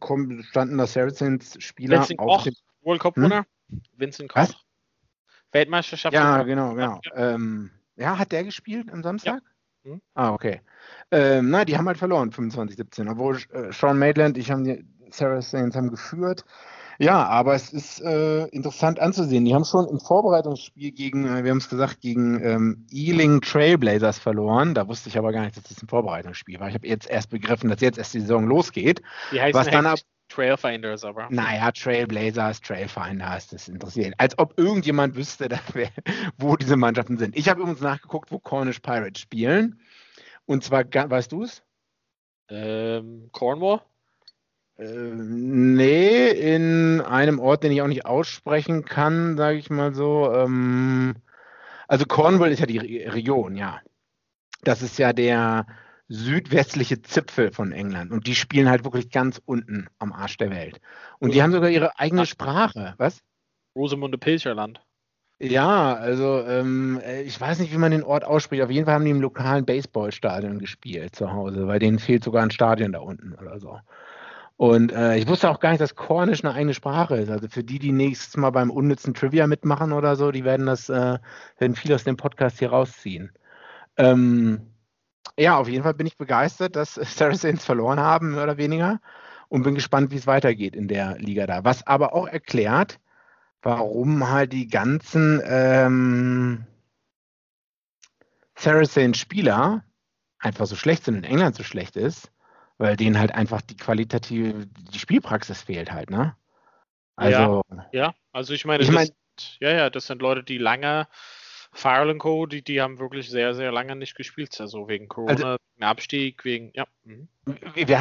[0.48, 3.44] standen da Saracens-Spieler auf Koch, dem World Cup-Winner.
[3.70, 3.82] Hm?
[3.96, 4.40] Vincent Koch.
[4.40, 4.56] Was?
[5.52, 6.12] Weltmeisterschaft.
[6.12, 7.00] Ja, genau, genau.
[7.14, 9.42] Ähm, ja, hat der gespielt am Samstag?
[9.84, 9.92] Ja.
[9.92, 10.02] Hm?
[10.14, 10.60] Ah, okay.
[11.12, 13.08] Ähm, na, die haben halt verloren, 25-17.
[13.08, 16.44] Obwohl äh, Sean Maitland, ich haben die Saracens haben geführt.
[16.98, 19.44] Ja, aber es ist äh, interessant anzusehen.
[19.44, 24.18] Die haben schon im Vorbereitungsspiel gegen, äh, wir haben es gesagt, gegen ähm, Ealing Trailblazers
[24.18, 24.74] verloren.
[24.74, 26.68] Da wusste ich aber gar nicht, dass das ein Vorbereitungsspiel war.
[26.68, 29.02] Ich habe jetzt erst begriffen, dass jetzt erst die Saison losgeht.
[29.32, 29.98] Die heißen was dann ab
[30.32, 31.28] Trailfinders aber.
[31.30, 34.14] Naja, Trailblazers, Trailfinders, das interessiert.
[34.18, 35.90] Als ob irgendjemand wüsste, wär,
[36.38, 37.36] wo diese Mannschaften sind.
[37.36, 39.80] Ich habe übrigens nachgeguckt, wo Cornish Pirates spielen.
[40.46, 41.62] Und zwar, weißt du es?
[42.48, 43.82] Ähm, Cornwall?
[44.78, 50.32] Äh, nee, in einem Ort, den ich auch nicht aussprechen kann, sage ich mal so.
[50.32, 51.14] Ähm,
[51.88, 53.80] also Cornwall ist ja die Re Region, ja.
[54.64, 55.66] Das ist ja der
[56.08, 58.12] südwestliche Zipfel von England.
[58.12, 60.80] Und die spielen halt wirklich ganz unten am Arsch der Welt.
[61.18, 62.94] Und die haben sogar ihre eigene Sprache.
[62.98, 63.22] Was?
[63.74, 64.80] Rosamunde Pilcherland.
[65.38, 68.62] Ja, also ähm, ich weiß nicht, wie man den Ort ausspricht.
[68.62, 72.42] Auf jeden Fall haben die im lokalen Baseballstadion gespielt zu Hause, weil denen fehlt sogar
[72.42, 73.80] ein Stadion da unten oder so.
[74.56, 77.30] Und äh, ich wusste auch gar nicht, dass Kornisch eine eigene Sprache ist.
[77.30, 80.88] Also für die, die nächstes Mal beim unnützen Trivia mitmachen oder so, die werden das,
[80.88, 81.18] äh,
[81.58, 83.32] werden viel aus dem Podcast hier rausziehen.
[83.96, 84.72] Ähm,
[85.38, 89.00] ja, auf jeden Fall bin ich begeistert, dass Saracens verloren haben, mehr oder weniger.
[89.48, 91.64] Und bin gespannt, wie es weitergeht in der Liga da.
[91.64, 93.00] Was aber auch erklärt,
[93.60, 96.66] warum halt die ganzen ähm,
[98.56, 99.84] Saracens-Spieler
[100.38, 102.32] einfach so schlecht sind und England so schlecht ist
[102.82, 106.36] weil denen halt einfach die qualitative, die Spielpraxis fehlt halt, ne?
[107.14, 109.08] Also, ja, ja, also ich meine, ich mein,
[109.60, 111.06] ja, ja, das sind Leute, die lange
[111.72, 115.56] Farrell Co., die, die haben wirklich sehr, sehr lange nicht gespielt, also wegen Corona, also,
[115.82, 116.84] Abstieg, wegen, ja.
[117.04, 117.28] Mhm.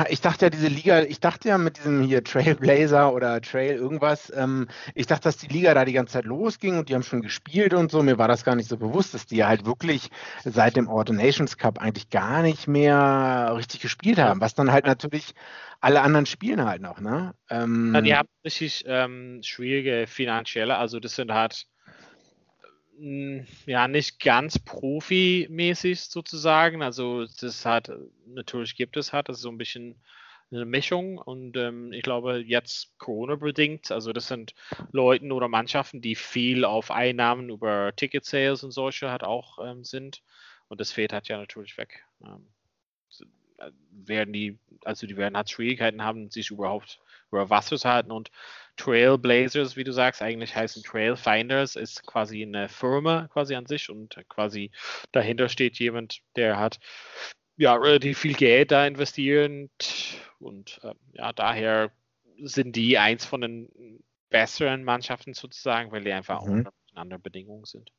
[0.10, 4.32] Ich dachte ja, diese Liga, ich dachte ja mit diesem hier Trailblazer oder Trail irgendwas,
[4.36, 7.24] ähm, ich dachte, dass die Liga da die ganze Zeit losging und die haben schon
[7.24, 8.04] gespielt und so.
[8.04, 10.10] Mir war das gar nicht so bewusst, dass die ja halt wirklich
[10.44, 15.34] seit dem Nations Cup eigentlich gar nicht mehr richtig gespielt haben, was dann halt natürlich
[15.80, 17.34] alle anderen spielen halt noch, ne?
[17.50, 21.66] Ähm, ja, die haben richtig ähm, schwierige finanzielle, also das sind halt
[23.66, 26.84] ja, nicht ganz profimäßig sozusagen.
[26.84, 27.92] Also das hat,
[28.28, 29.96] natürlich gibt es hat, das ist so ein bisschen
[30.52, 34.54] eine Mischung und ähm, ich glaube jetzt Corona-bedingt, also das sind
[34.92, 40.22] Leute oder Mannschaften, die viel auf Einnahmen über Ticket-Sales und solche hat auch ähm, sind
[40.68, 42.06] und das fehlt halt ja natürlich weg.
[42.22, 42.48] Ähm,
[43.58, 47.00] äh, werden die, also die werden halt Schwierigkeiten haben, sich überhaupt
[47.32, 48.30] über Wasser zu halten und
[48.82, 54.16] Trailblazers, wie du sagst, eigentlich heißen Trailfinders, ist quasi eine Firma quasi an sich und
[54.28, 54.72] quasi
[55.12, 56.80] dahinter steht jemand, der hat
[57.58, 59.70] ja relativ viel Geld da investiert
[60.40, 61.92] und äh, ja, daher
[62.42, 66.66] sind die eins von den besseren Mannschaften sozusagen, weil die einfach mhm.
[66.68, 67.92] auch in anderen Bedingungen sind.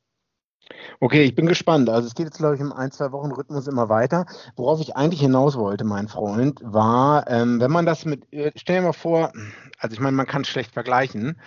[1.01, 1.89] Okay, ich bin gespannt.
[1.91, 4.27] Also es geht jetzt, glaube ich, im ein, zwei Wochen Rhythmus immer weiter.
[4.57, 8.77] Worauf ich eigentlich hinaus wollte, mein Freund, war, ähm, wenn man das mit, äh, stell
[8.77, 9.33] dir mal vor,
[9.79, 11.41] also ich meine, man kann es schlecht vergleichen,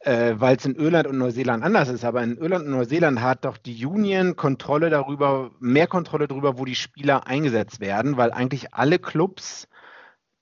[0.00, 3.44] äh, weil es in Irland und Neuseeland anders ist, aber in Irland und Neuseeland hat
[3.44, 8.74] doch die Union Kontrolle darüber, mehr Kontrolle darüber, wo die Spieler eingesetzt werden, weil eigentlich
[8.74, 9.68] alle Clubs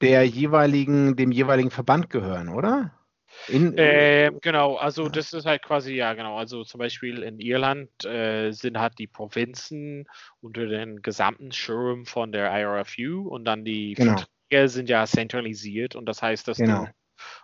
[0.01, 2.93] der jeweiligen, dem jeweiligen Verband gehören, oder?
[3.49, 8.51] Äh, genau, also das ist halt quasi, ja genau, also zum Beispiel in Irland äh,
[8.51, 10.07] sind halt die Provinzen
[10.41, 14.19] unter den gesamten Schirm von der IRFU und dann die genau.
[14.19, 16.85] Verträge sind ja zentralisiert und das heißt, dass genau.
[16.85, 16.91] du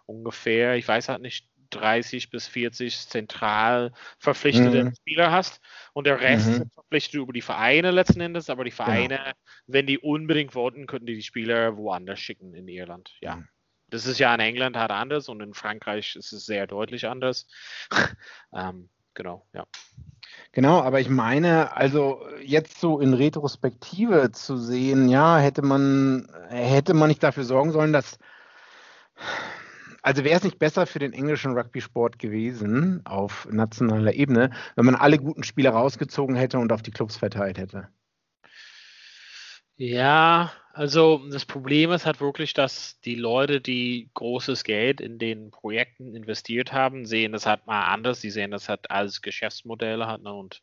[0.07, 4.95] ungefähr, ich weiß halt nicht, 30 bis 40 zentral verpflichtete mhm.
[4.95, 5.61] Spieler hast
[5.93, 6.71] und der Rest mhm.
[6.71, 8.85] verpflichtet über die Vereine letzten Endes, aber die genau.
[8.85, 9.33] Vereine, genau.
[9.67, 13.37] wenn die unbedingt wollten, könnten die die Spieler woanders schicken in Irland, ja.
[13.37, 13.49] Mhm.
[13.95, 17.47] Das ist ja in England halt anders und in Frankreich ist es sehr deutlich anders.
[18.53, 19.67] ähm, genau, ja.
[20.51, 26.93] Genau, aber ich meine, also jetzt so in Retrospektive zu sehen, ja, hätte man, hätte
[26.93, 28.19] man nicht dafür sorgen sollen, dass,
[30.03, 34.97] also wäre es nicht besser für den englischen Rugby-Sport gewesen auf nationaler Ebene, wenn man
[34.97, 37.87] alle guten Spieler rausgezogen hätte und auf die Clubs verteilt hätte?
[39.77, 45.53] Ja, Also das Problem ist halt wirklich, dass die Leute, die großes Geld in den
[45.53, 48.21] Projekten investiert haben, sehen das halt mal anders.
[48.21, 50.23] Die sehen das halt als Geschäftsmodelle hat.
[50.23, 50.35] Ne?
[50.35, 50.63] Und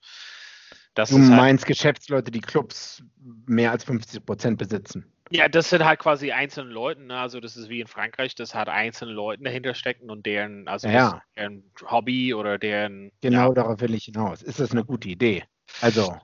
[0.96, 3.02] das du halt meinst halt, Geschäftsleute, die Clubs
[3.46, 5.10] mehr als 50 Prozent besitzen?
[5.30, 7.04] Ja, das sind halt quasi einzelne Leute.
[7.04, 7.18] Ne?
[7.18, 10.90] Also das ist wie in Frankreich, das hat einzelne Leute dahinter stecken und deren, also
[10.90, 11.22] ja.
[11.38, 13.14] deren Hobby oder deren.
[13.22, 13.54] Genau ja.
[13.54, 14.42] darauf will ich hinaus.
[14.42, 15.46] Ist das eine gute Idee?
[15.80, 16.20] Also.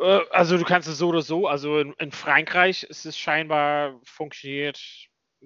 [0.00, 1.46] Äh, also du kannst es so oder so.
[1.46, 4.80] Also in, in, Frankreich ist es scheinbar funktioniert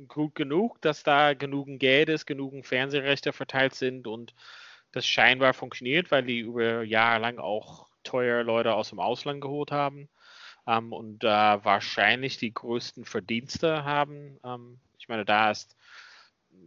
[0.09, 4.35] gut genug, dass da genügend Geld ist, genügend Fernsehrechte verteilt sind und
[4.93, 9.71] das scheinbar funktioniert, weil die über Jahre lang auch teuer Leute aus dem Ausland geholt
[9.71, 10.09] haben
[10.67, 14.39] ähm, und da äh, wahrscheinlich die größten Verdienste haben.
[14.45, 15.77] Ähm, ich meine, da ist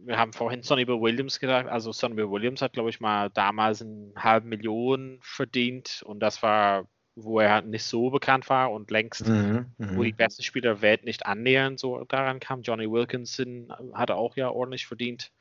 [0.06, 3.28] wir haben vorhin Sonny Bill Williams gesagt, also Sonny Bill Williams hat, glaube ich, mal
[3.30, 8.70] damals eine halbe Million verdient und das war, wo er halt nicht so bekannt war
[8.70, 10.16] und längst, mhm, wo die mhm.
[10.16, 12.62] besten Spieler der Welt nicht annähernd so daran kamen.
[12.62, 15.32] Johnny Wilkinson hat auch ja ordentlich verdient.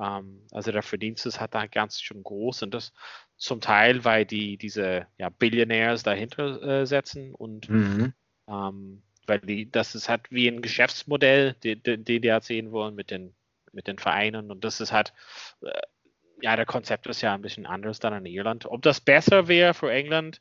[0.00, 2.92] Ähm, also der Verdienst ist halt da ganz schön groß und das
[3.36, 8.14] zum Teil, weil die diese ja, Billionaires dahinter äh, setzen und mhm.
[8.48, 12.94] ähm, weil die, das ist halt wie ein Geschäftsmodell, den die, die, die sehen wollen
[12.94, 13.34] mit den
[13.72, 15.12] mit den Vereinen und das ist halt,
[15.62, 15.70] äh,
[16.40, 18.66] ja, der Konzept ist ja ein bisschen anders dann in Irland.
[18.66, 20.40] Ob das besser wäre für England,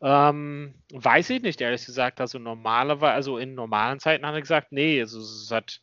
[0.00, 2.20] ähm, weiß ich nicht, ehrlich gesagt.
[2.20, 5.82] Also normalerweise, also in normalen Zeiten hat er gesagt, nee, also es ist halt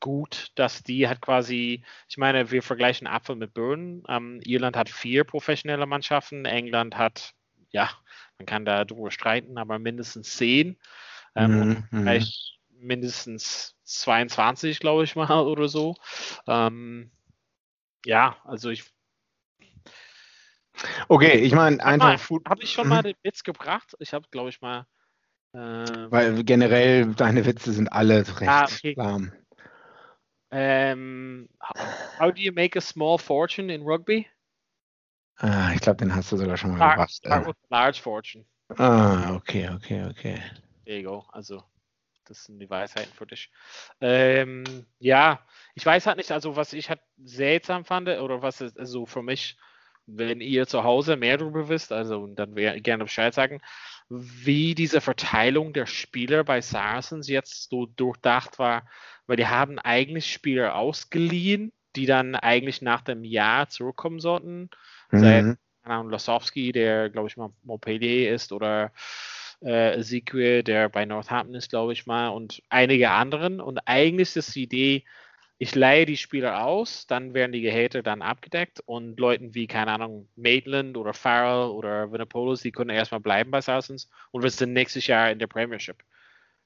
[0.00, 4.02] gut, dass die hat quasi, ich meine, wir vergleichen Apfel mit Birnen.
[4.08, 7.32] Ähm, Irland hat vier professionelle Mannschaften, England hat,
[7.70, 7.90] ja,
[8.38, 10.78] man kann da drüber streiten, aber mindestens zehn.
[11.34, 12.02] Ähm, mhm, mhm.
[12.02, 15.94] vielleicht mindestens 22, glaube ich mal, oder so.
[16.46, 17.10] Ähm,
[18.04, 18.84] ja, also ich.
[21.08, 22.20] Okay, ich meine, einfach.
[22.46, 22.90] Habe ich schon hm?
[22.90, 23.96] mal den Witz gebracht?
[23.98, 24.86] Ich habe, glaube ich, mal.
[25.54, 28.94] Äh, Weil generell deine Witze sind alle recht ah, okay.
[28.96, 29.32] lahm.
[30.50, 31.48] Ähm,
[32.20, 34.26] how do you make a small fortune in rugby?
[35.38, 37.10] Ah, ich glaube, den hast du sogar schon mal Lar gebracht.
[37.10, 38.44] Start with large fortune.
[38.78, 40.42] Ah, okay, okay, okay.
[40.84, 41.24] There you go.
[41.32, 41.62] Also
[42.28, 43.50] das sind die Weisheiten für dich.
[44.00, 44.64] Ähm,
[44.98, 49.06] ja, ich weiß halt nicht, also was ich halt seltsam fand, oder was ist also
[49.06, 49.56] für mich,
[50.06, 53.60] wenn ihr zu Hause mehr darüber wisst, also dann wäre gerne Bescheid sagen,
[54.08, 58.88] wie diese Verteilung der Spieler bei Saracens jetzt so durchdacht war,
[59.26, 64.70] weil die haben eigentlich Spieler ausgeliehen, die dann eigentlich nach dem Jahr zurückkommen sollten.
[65.10, 65.18] Mhm.
[65.18, 68.92] Seit Lasowski, der glaube ich mal Montpellier ist, oder
[69.62, 73.60] äh, Ezekiel, der bei Northampton ist, glaube ich mal, und einige anderen.
[73.60, 75.04] Und eigentlich ist die Idee,
[75.58, 79.92] ich leihe die Spieler aus, dann werden die Gehälter dann abgedeckt und Leuten wie, keine
[79.92, 84.74] Ahnung, Maitland oder Farrell oder Vinopolis, die können erstmal bleiben bei Saracens und wir sind
[84.74, 86.02] nächstes Jahr in der Premiership.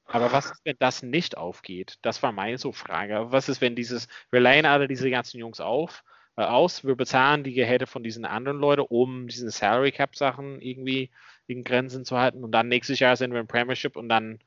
[0.06, 1.98] Aber was ist, wenn das nicht aufgeht?
[2.02, 3.26] Das war meine so Frage.
[3.30, 6.02] Was ist, wenn dieses, wir leihen alle diese ganzen Jungs auf,
[6.36, 10.60] äh, aus, wir bezahlen die Gehälter von diesen anderen Leuten, um diesen Salary Cap Sachen
[10.60, 11.10] irgendwie
[11.54, 12.44] in Grenzen zu halten.
[12.44, 14.38] Und dann nächstes Jahr sind wir im Premiership und dann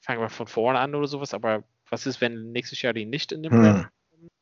[0.00, 1.34] fangen wir von vorne an oder sowas.
[1.34, 3.86] Aber was ist, wenn nächstes Jahr die nicht in dem hm.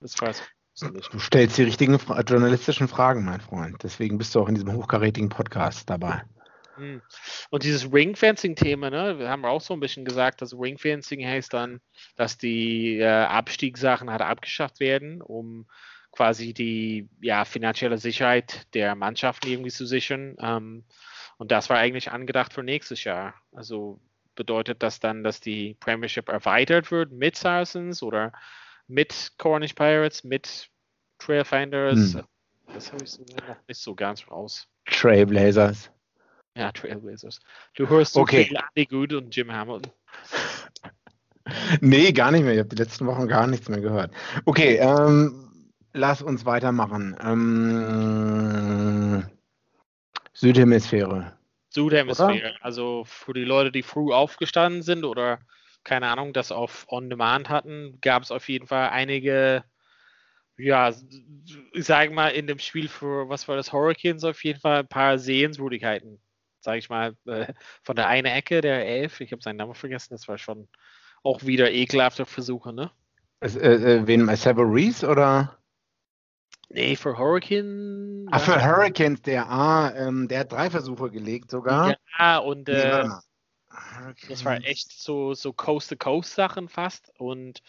[0.00, 0.46] Das weiß ich
[0.80, 3.82] Du stellst die richtigen journalistischen Fragen, mein Freund.
[3.82, 6.22] Deswegen bist du auch in diesem hochkarätigen Podcast dabei.
[6.76, 7.02] Hm.
[7.50, 11.80] Und dieses Ringfencing-Thema, ne, wir haben auch so ein bisschen gesagt, dass Ringfencing heißt dann,
[12.14, 15.66] dass die äh, Abstiegssachen halt abgeschafft werden, um
[16.12, 20.36] quasi die ja, finanzielle Sicherheit der Mannschaften irgendwie zu sichern.
[20.40, 20.84] Ähm,
[21.38, 23.34] und das war eigentlich angedacht für nächstes Jahr.
[23.52, 24.00] Also
[24.34, 28.32] bedeutet das dann, dass die Premiership erweitert wird mit Saracens oder
[28.86, 30.68] mit Cornish Pirates, mit
[31.18, 32.14] Trailfinders?
[32.14, 32.22] Hm.
[32.74, 34.68] Das habe ich so noch nicht so ganz raus.
[34.86, 35.90] Trailblazers.
[36.54, 37.40] Ja, Trailblazers.
[37.74, 38.44] Du hörst so okay.
[38.44, 39.92] viel Andy Good und Jim Hamilton.
[41.80, 42.52] Nee, gar nicht mehr.
[42.52, 44.12] Ich habe die letzten Wochen gar nichts mehr gehört.
[44.44, 47.16] Okay, ähm, lass uns weitermachen.
[47.22, 49.24] Ähm,
[50.38, 51.32] Südhemisphäre.
[51.70, 52.50] Südhemisphäre.
[52.50, 52.56] Oder?
[52.60, 55.40] Also für die Leute, die früh aufgestanden sind oder
[55.82, 59.64] keine Ahnung, das auf On Demand hatten, gab es auf jeden Fall einige,
[60.56, 60.92] ja,
[61.72, 64.88] ich sage mal, in dem Spiel für, was war das, Hurricanes auf jeden Fall ein
[64.88, 66.20] paar Sehenswürdigkeiten.
[66.60, 70.14] Sage ich mal, äh, von der einen Ecke der Elf, ich habe seinen Namen vergessen,
[70.14, 70.68] das war schon
[71.22, 72.90] auch wieder ekelhafte Versuche, ne?
[73.40, 75.57] Äh, äh, wen, Severies oder?
[76.70, 78.26] Nee, für Hurricane.
[78.30, 81.96] Ach, für Hurricanes, der, ah, ähm, der hat drei Versuche gelegt sogar.
[82.18, 83.10] Ja, und äh, nee,
[84.28, 87.10] das war echt so, so Coast-to-Coast-Sachen fast.
[87.18, 87.62] Und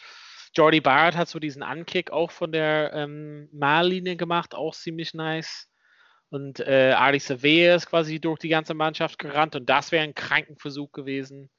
[0.54, 5.70] Jordi Barrett hat so diesen Ankick auch von der ähm, Mallinie gemacht, auch ziemlich nice.
[6.30, 10.14] Und äh, Ari Savea ist quasi durch die ganze Mannschaft gerannt und das wäre ein
[10.14, 11.50] Krankenversuch gewesen.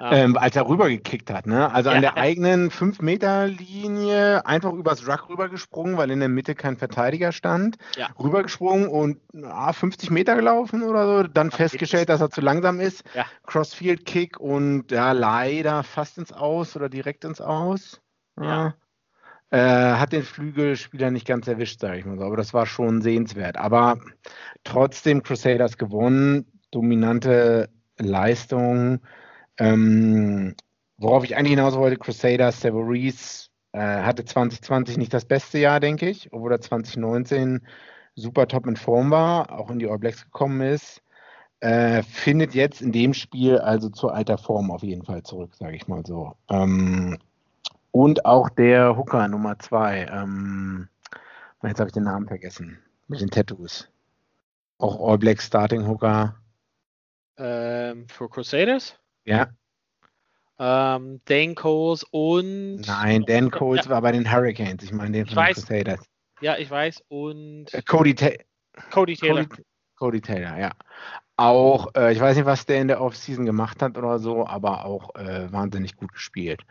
[0.00, 1.46] Ähm, als er rübergekickt hat.
[1.46, 1.72] Ne?
[1.72, 7.32] Also an der eigenen 5-Meter-Linie einfach übers Ruck rübergesprungen, weil in der Mitte kein Verteidiger
[7.32, 7.76] stand.
[7.96, 8.08] Ja.
[8.18, 11.28] Rübergesprungen und ah, 50 Meter gelaufen oder so.
[11.28, 13.04] Dann Ach, festgestellt, dass er zu langsam ist.
[13.14, 13.24] Ja.
[13.46, 18.00] Crossfield-Kick und ja, leider fast ins Aus oder direkt ins Aus.
[18.40, 18.74] Ja.
[19.50, 22.24] Äh, hat den Flügelspieler nicht ganz erwischt, sage ich mal so.
[22.24, 23.56] Aber das war schon sehenswert.
[23.56, 23.98] Aber
[24.64, 26.46] trotzdem Crusaders gewonnen.
[26.72, 29.00] Dominante Leistung.
[29.58, 30.54] Ähm,
[30.98, 36.08] worauf ich eigentlich hinaus wollte, Crusaders, Severies äh, hatte 2020 nicht das beste Jahr, denke
[36.08, 37.66] ich, obwohl er 2019
[38.14, 41.02] super top in Form war, auch in die All Blacks gekommen ist.
[41.60, 45.76] Äh, findet jetzt in dem Spiel also zur alter Form auf jeden Fall zurück, sage
[45.76, 46.34] ich mal so.
[46.50, 47.18] Ähm,
[47.90, 50.88] und auch der Hooker Nummer 2, ähm,
[51.62, 53.88] jetzt habe ich den Namen vergessen, mit den Tattoos.
[54.78, 56.36] Auch All Black Starting Hooker.
[57.38, 58.96] Ähm, für Crusaders?
[59.24, 59.48] Ja.
[60.58, 62.82] Ähm, Dan Coles und.
[62.86, 63.90] Nein, Dan Coles ja.
[63.90, 64.84] war bei den Hurricanes.
[64.84, 66.00] Ich meine den von den Crusaders.
[66.40, 67.04] Ja, ich weiß.
[67.08, 67.72] Und.
[67.74, 68.30] Äh, Cody, Ta
[68.90, 69.44] Cody Taylor.
[69.46, 69.62] Cody,
[69.96, 70.70] Cody, Taylor, ja.
[71.36, 74.84] Auch, äh, ich weiß nicht, was der in der Offseason gemacht hat oder so, aber
[74.84, 76.62] auch äh, wahnsinnig gut gespielt.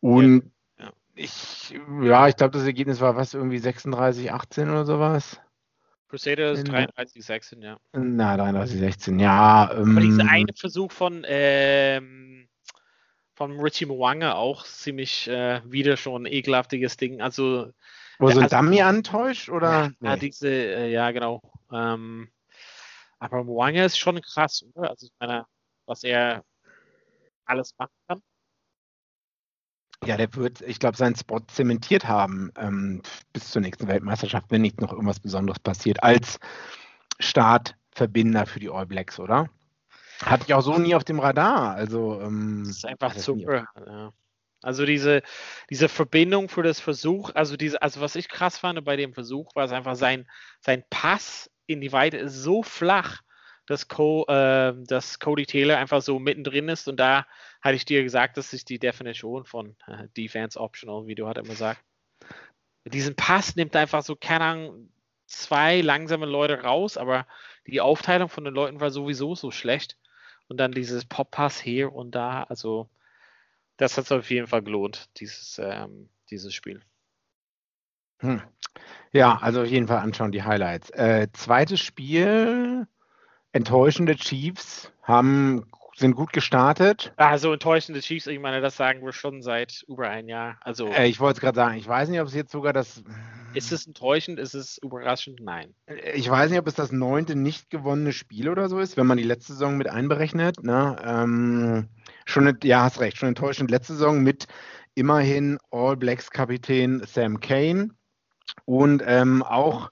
[0.00, 0.90] Und ja.
[1.14, 5.40] ich, ja, ich glaube, das Ergebnis war was, irgendwie 36, 18 oder sowas.
[6.12, 7.78] Crusaders 33, 16, ja.
[7.94, 9.72] Na, 33, 16, ja.
[9.72, 12.50] Ähm, Aber dieser eine Versuch von, ähm,
[13.34, 17.22] von Richie Mwanga auch ziemlich äh, wieder schon ein ekelhaftiges Ding.
[17.22, 17.72] Also.
[18.18, 19.92] Wo so ein also, Dummy antäuscht, oder?
[20.00, 20.18] Ja, nee.
[20.18, 21.40] diese, äh, ja, genau.
[21.72, 22.30] Ähm,
[23.18, 24.90] aber Mwanga ist schon krass, oder?
[24.90, 25.46] Also, ich meine,
[25.86, 26.44] was er
[27.46, 28.22] alles machen kann.
[30.04, 34.62] Ja, der wird, ich glaube, seinen Spot zementiert haben ähm, bis zur nächsten Weltmeisterschaft, wenn
[34.62, 36.40] nicht noch irgendwas Besonderes passiert, als
[37.20, 39.48] Startverbinder für die All Blacks, oder?
[40.24, 41.74] Hatte ich auch so nie auf dem Radar.
[41.74, 43.66] Also, ähm, das ist einfach super.
[43.86, 44.12] Ja.
[44.62, 45.22] Also diese,
[45.70, 49.54] diese Verbindung für das Versuch, also diese, also was ich krass fand bei dem Versuch,
[49.56, 50.28] war es einfach sein,
[50.60, 53.22] sein Pass in die Weite ist so flach,
[53.66, 57.26] dass, Co, äh, dass Cody Taylor einfach so mittendrin ist und da
[57.60, 61.38] hatte ich dir gesagt, das ist die Definition von äh, Defense Optional, wie du halt
[61.38, 61.82] immer gesagt.
[62.84, 64.92] Diesen Pass nimmt einfach so, keine Ahnung,
[65.26, 67.26] zwei langsame Leute raus, aber
[67.66, 69.96] die Aufteilung von den Leuten war sowieso so schlecht.
[70.48, 72.90] Und dann dieses Pop-Pass hier und da, also
[73.76, 76.82] das hat es auf jeden Fall gelohnt, dieses, ähm, dieses Spiel.
[78.18, 78.42] Hm.
[79.12, 80.90] Ja, also auf jeden Fall anschauen die Highlights.
[80.90, 82.86] Äh, zweites Spiel,
[83.52, 87.12] enttäuschende Chiefs haben sind gut gestartet.
[87.16, 90.56] Also enttäuschende Chiefs, ich meine, das sagen wir schon seit über ein Jahr.
[90.62, 93.02] Also äh, ich wollte es gerade sagen, ich weiß nicht, ob es jetzt sogar das.
[93.54, 94.38] Ist es enttäuschend?
[94.38, 95.40] Ist es überraschend?
[95.40, 95.74] Nein.
[95.86, 99.06] Äh, ich weiß nicht, ob es das neunte nicht gewonnene Spiel oder so ist, wenn
[99.06, 100.62] man die letzte Saison mit einberechnet.
[100.62, 100.96] Ne?
[101.04, 101.88] Ähm,
[102.24, 103.70] schon, ja, hast recht, schon enttäuschend.
[103.70, 104.46] Letzte Saison mit
[104.94, 107.90] immerhin All Blacks Kapitän Sam Kane
[108.64, 109.90] und ähm, auch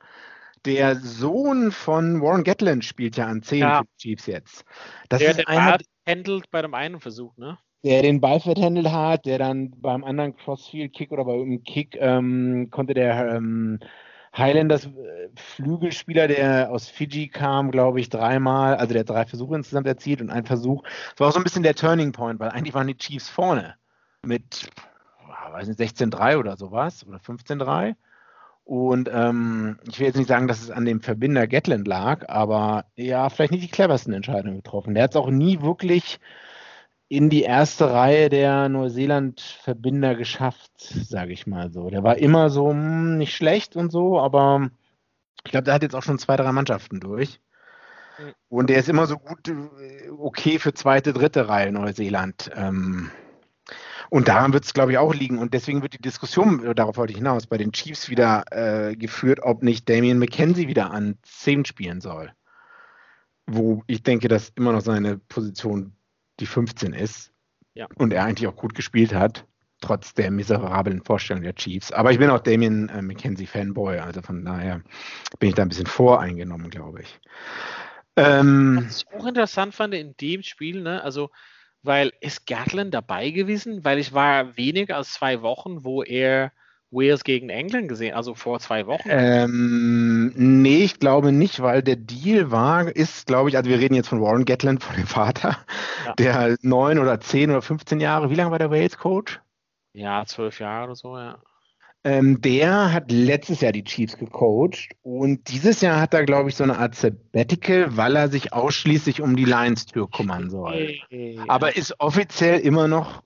[0.65, 3.83] der Sohn von Warren Gatland spielt ja an 10 Ja.
[3.99, 4.65] Chiefs jetzt.
[5.09, 7.59] Das Der ist den einer, Ball handelt bei dem einen Versuch, ne?
[7.83, 12.93] der den Ball vertändelt hat, der dann beim anderen Crossfield-Kick oder beim Kick ähm, konnte
[12.95, 13.79] der ähm,
[14.37, 19.87] Highlanders äh, Flügelspieler, der aus Fiji kam, glaube ich, dreimal, also der drei Versuche insgesamt
[19.87, 20.83] erzielt und ein Versuch.
[20.83, 23.77] Das war auch so ein bisschen der Turning Point, weil eigentlich waren die Chiefs vorne
[24.25, 24.69] mit,
[25.29, 27.95] ah, weiß nicht, 16-3 oder sowas oder 15-3.
[28.71, 32.85] Und ähm, ich will jetzt nicht sagen, dass es an dem Verbinder Gatland lag, aber
[32.95, 34.95] ja, vielleicht nicht die cleversten Entscheidungen getroffen.
[34.95, 36.21] Der hat es auch nie wirklich
[37.09, 41.91] in die erste Reihe der Neuseeland-Verbinder geschafft, sage ich mal so.
[41.91, 44.71] Der war immer so hm, nicht schlecht und so, aber
[45.45, 47.41] ich glaube, der hat jetzt auch schon zwei, drei Mannschaften durch.
[48.21, 48.35] Mhm.
[48.49, 52.53] Und der ist immer so gut äh, okay für zweite, dritte Reihe Neuseeland.
[52.55, 53.11] Ähm,
[54.11, 55.39] und daran wird es, glaube ich, auch liegen.
[55.39, 58.97] Und deswegen wird die Diskussion, äh, darauf wollte ich hinaus, bei den Chiefs wieder äh,
[58.97, 62.33] geführt, ob nicht Damian McKenzie wieder an 10 spielen soll.
[63.47, 65.93] Wo ich denke, dass immer noch seine Position
[66.41, 67.33] die 15 ist.
[67.75, 67.87] Ja.
[67.95, 69.47] Und er eigentlich auch gut gespielt hat,
[69.81, 71.93] trotz der miserablen Vorstellung der Chiefs.
[71.93, 74.83] Aber ich bin auch Damian äh, McKenzie Fanboy, also von daher
[75.39, 77.21] bin ich da ein bisschen voreingenommen, glaube ich.
[78.17, 81.31] Ähm, Was ich auch interessant fand in dem Spiel, ne, also
[81.83, 83.85] weil ist Gatland dabei gewesen?
[83.85, 86.53] Weil ich war weniger als zwei Wochen, wo er
[86.91, 89.09] Wales gegen England gesehen, also vor zwei Wochen.
[89.09, 93.95] Ähm, nee, ich glaube nicht, weil der Deal war, ist, glaube ich, also wir reden
[93.95, 95.59] jetzt von Warren Gatland, von dem Vater,
[96.05, 96.19] Ja.
[96.19, 99.41] der neun oder zehn oder 15 Jahre, wie lange war der Wales-Coach?
[99.93, 101.41] Ja, zwölf Jahre oder so, ja.
[102.03, 106.57] Ähm, der hat letztes Jahr die Chiefs gecoacht und dieses Jahr hat er, glaube ich,
[106.57, 110.99] so eine Art Sabbatical, weil er sich ausschließlich um die Lions-Tür kümmern soll.
[111.47, 113.23] Aber ist offiziell immer noch,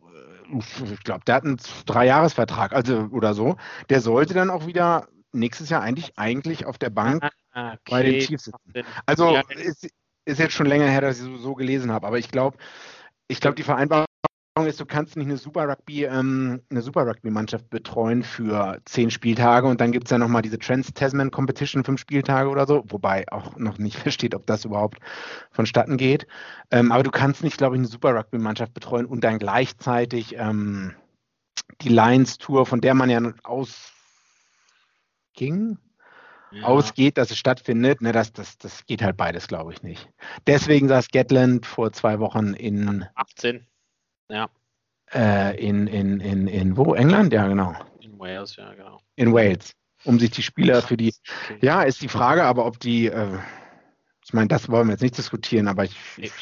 [0.52, 3.56] äh, ich glaube, der hat einen Dreijahresvertrag, also oder so.
[3.90, 7.78] Der sollte dann auch wieder nächstes Jahr eigentlich, eigentlich auf der Bank ah, okay.
[7.90, 8.84] bei den Chiefs sitzen.
[9.06, 9.88] Also ist,
[10.24, 12.56] ist, jetzt schon länger her, dass ich so, so gelesen habe, aber ich glaube,
[13.28, 14.06] ich glaube, die Vereinbarung
[14.62, 19.66] ist, du kannst nicht eine Super Rugby, ähm, eine Super Rugby-Mannschaft betreuen für zehn Spieltage
[19.66, 23.56] und dann gibt es ja nochmal diese Trans-Tasman Competition, fünf Spieltage oder so, wobei auch
[23.56, 25.00] noch nicht versteht, ob das überhaupt
[25.50, 26.28] vonstatten geht.
[26.70, 30.94] Ähm, aber du kannst nicht, glaube ich, eine Super Rugby-Mannschaft betreuen und dann gleichzeitig ähm,
[31.80, 33.88] die Lions-Tour, von der man ja ausging,
[36.52, 36.62] ja.
[36.62, 40.08] ausgeht, dass es stattfindet, ne, das, das, das geht halt beides, glaube ich, nicht.
[40.46, 43.66] Deswegen saß Gatland vor zwei Wochen in 18
[44.34, 44.48] ja.
[45.12, 46.94] Äh, in, in, in, in wo?
[46.94, 47.32] England?
[47.32, 47.74] Ja, genau.
[48.00, 49.00] In Wales, ja, genau.
[49.16, 49.72] In Wales.
[50.04, 51.14] Um sich die Spieler für die.
[51.44, 51.58] Okay.
[51.62, 53.06] Ja, ist die Frage, aber ob die.
[53.06, 53.38] Äh,
[54.24, 56.32] ich meine, das wollen wir jetzt nicht diskutieren, aber ich, ich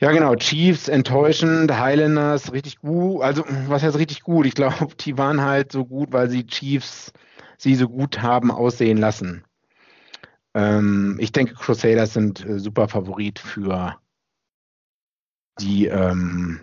[0.00, 0.34] ja, genau.
[0.34, 3.22] Chiefs enttäuschend, Highlanders richtig gut.
[3.22, 4.46] Also, was heißt richtig gut?
[4.46, 7.12] Ich glaube, die waren halt so gut, weil sie Chiefs
[7.58, 9.44] sie so gut haben aussehen lassen.
[10.54, 13.96] Ähm, ich denke, Crusaders sind äh, super Favorit für
[15.60, 16.60] die, ähm,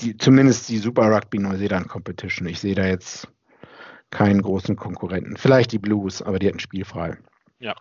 [0.00, 2.48] die, zumindest die Super Rugby Neuseeland Competition.
[2.48, 3.28] Ich sehe da jetzt
[4.10, 5.36] keinen großen Konkurrenten.
[5.36, 7.16] Vielleicht die Blues, aber die hätten spielfrei.
[7.58, 7.74] Ja.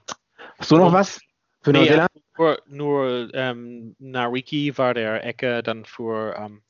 [0.57, 1.19] Hast du noch was
[1.61, 2.11] für nee, Neuseeland?
[2.37, 6.61] Nur, nur ähm, Nariki war der Ecke dann für ähm,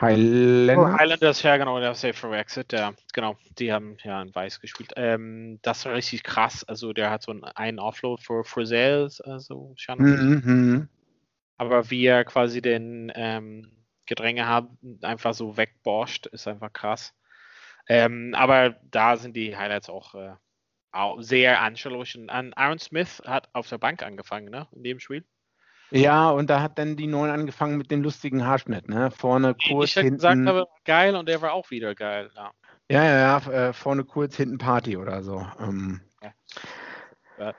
[0.00, 0.98] Highlanders.
[0.98, 4.92] Highlanders, ja genau, der Safe for Exit, ja, genau, die haben ja in Weiß gespielt.
[4.96, 9.72] Ähm, das war richtig krass, also der hat so einen, einen Offload für Frizzell, also
[9.76, 9.98] schon.
[9.98, 10.88] Mhm, mhm
[11.56, 13.72] aber wie er quasi den ähm,
[14.06, 17.14] Gedränge haben, einfach so wegborscht, ist einfach krass.
[17.88, 20.34] Ähm, aber da sind die Highlights auch, äh,
[20.92, 22.18] auch sehr anschaulich.
[22.28, 25.24] An Aaron Smith hat auf der Bank angefangen, ne, in dem Spiel.
[25.90, 29.12] Ja, und da hat dann die Neuen angefangen mit dem lustigen Haarschnitt, ne?
[29.12, 30.16] Vorne kurz, ich hinten.
[30.16, 32.50] gesagt habe, geil und der war auch wieder geil, ja.
[32.88, 35.46] Ja, ja, ja, äh, vorne kurz, hinten Party oder so.
[35.60, 37.54] Ähm, ja.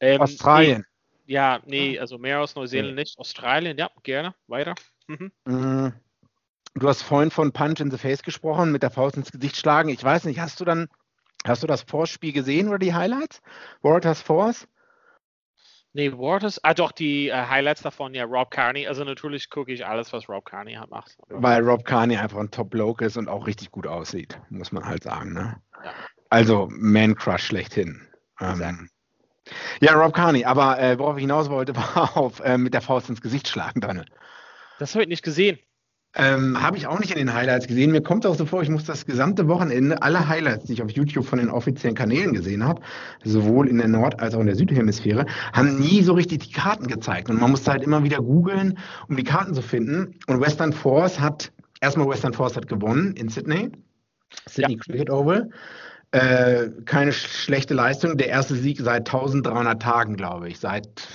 [0.00, 0.18] Ja.
[0.18, 0.84] Australien.
[1.26, 3.18] Ja, nee, also mehr aus Neuseeland nicht.
[3.18, 4.34] Australien, ja, gerne.
[4.46, 4.74] Weiter.
[5.06, 5.32] Mhm.
[5.44, 5.92] mhm.
[6.74, 9.90] Du hast vorhin von Punch in the Face gesprochen, mit der Faust ins Gesicht schlagen.
[9.90, 10.88] Ich weiß nicht, hast du dann,
[11.44, 13.42] hast du das Force-Spiel gesehen oder die Highlights?
[13.82, 14.66] Waters Force?
[15.94, 18.86] Nee, Waters, ah doch, die äh, Highlights davon, ja, Rob Carney.
[18.86, 21.18] Also natürlich gucke ich alles, was Rob Carney hat, macht.
[21.28, 25.02] Weil Rob Carney einfach ein Top-Bloke ist und auch richtig gut aussieht, muss man halt
[25.02, 25.34] sagen.
[25.34, 25.60] Ne?
[25.84, 25.92] Ja.
[26.30, 28.08] Also Man-Crush schlechthin.
[28.40, 28.88] Ähm,
[29.80, 33.08] ja, Rob Carney, aber äh, worauf ich hinaus wollte, war auf äh, mit der Faust
[33.08, 34.06] ins Gesicht schlagen, Daniel.
[34.78, 35.58] Das habe ich nicht gesehen.
[36.14, 37.90] Ähm, habe ich auch nicht in den Highlights gesehen.
[37.90, 40.90] Mir kommt auch so vor, ich muss das gesamte Wochenende, alle Highlights, die ich auf
[40.90, 42.82] YouTube von den offiziellen Kanälen gesehen habe,
[43.24, 45.24] sowohl in der Nord- als auch in der Südhemisphäre,
[45.54, 47.30] haben nie so richtig die Karten gezeigt.
[47.30, 48.78] Und man musste halt immer wieder googeln,
[49.08, 50.18] um die Karten zu finden.
[50.26, 53.70] Und Western Force hat, erstmal Western Force hat gewonnen in Sydney,
[54.46, 54.78] Sydney ja.
[54.80, 55.48] Cricket Oval.
[56.12, 58.16] Äh, keine schlechte Leistung.
[58.18, 60.60] Der erste Sieg seit 1300 Tagen, glaube ich.
[60.60, 61.08] Seit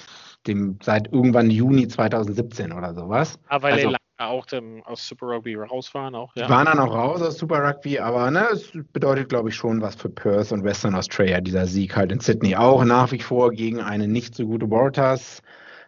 [0.48, 3.39] dem, seit irgendwann Juni 2017 oder sowas.
[3.48, 6.50] Aber ah, weil also, auch dem, aus Super Rugby raus waren auch, ja.
[6.50, 9.95] Waren dann auch raus aus Super Rugby, aber ne, es bedeutet, glaube ich, schon was
[9.95, 12.56] für Perth und Western Australia, dieser Sieg halt in Sydney.
[12.56, 15.41] Auch nach wie vor gegen eine nicht so gute Waratahs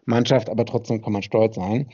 [0.05, 1.89] Mannschaft, aber trotzdem kann man stolz sein.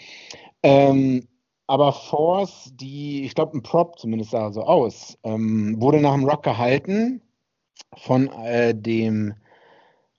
[0.64, 1.28] Ähm,
[1.68, 6.26] aber Force, die, ich glaube, ein Prop zumindest sah so aus, ähm, wurde nach dem
[6.26, 7.22] Rock gehalten
[7.98, 9.34] von äh, dem,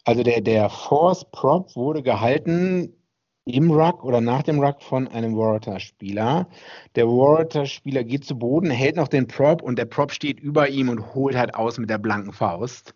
[0.05, 2.93] also der, der Force Prop wurde gehalten
[3.45, 6.49] im Ruck oder nach dem Ruck von einem Waratah-Spieler.
[6.97, 10.89] Der Waratah-Spieler geht zu Boden, hält noch den Prop und der Prop steht über ihm
[10.89, 12.95] und holt halt aus mit der blanken Faust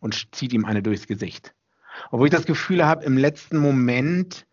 [0.00, 1.54] und zieht ihm eine durchs Gesicht.
[2.10, 4.46] Obwohl ich das Gefühl habe, im letzten Moment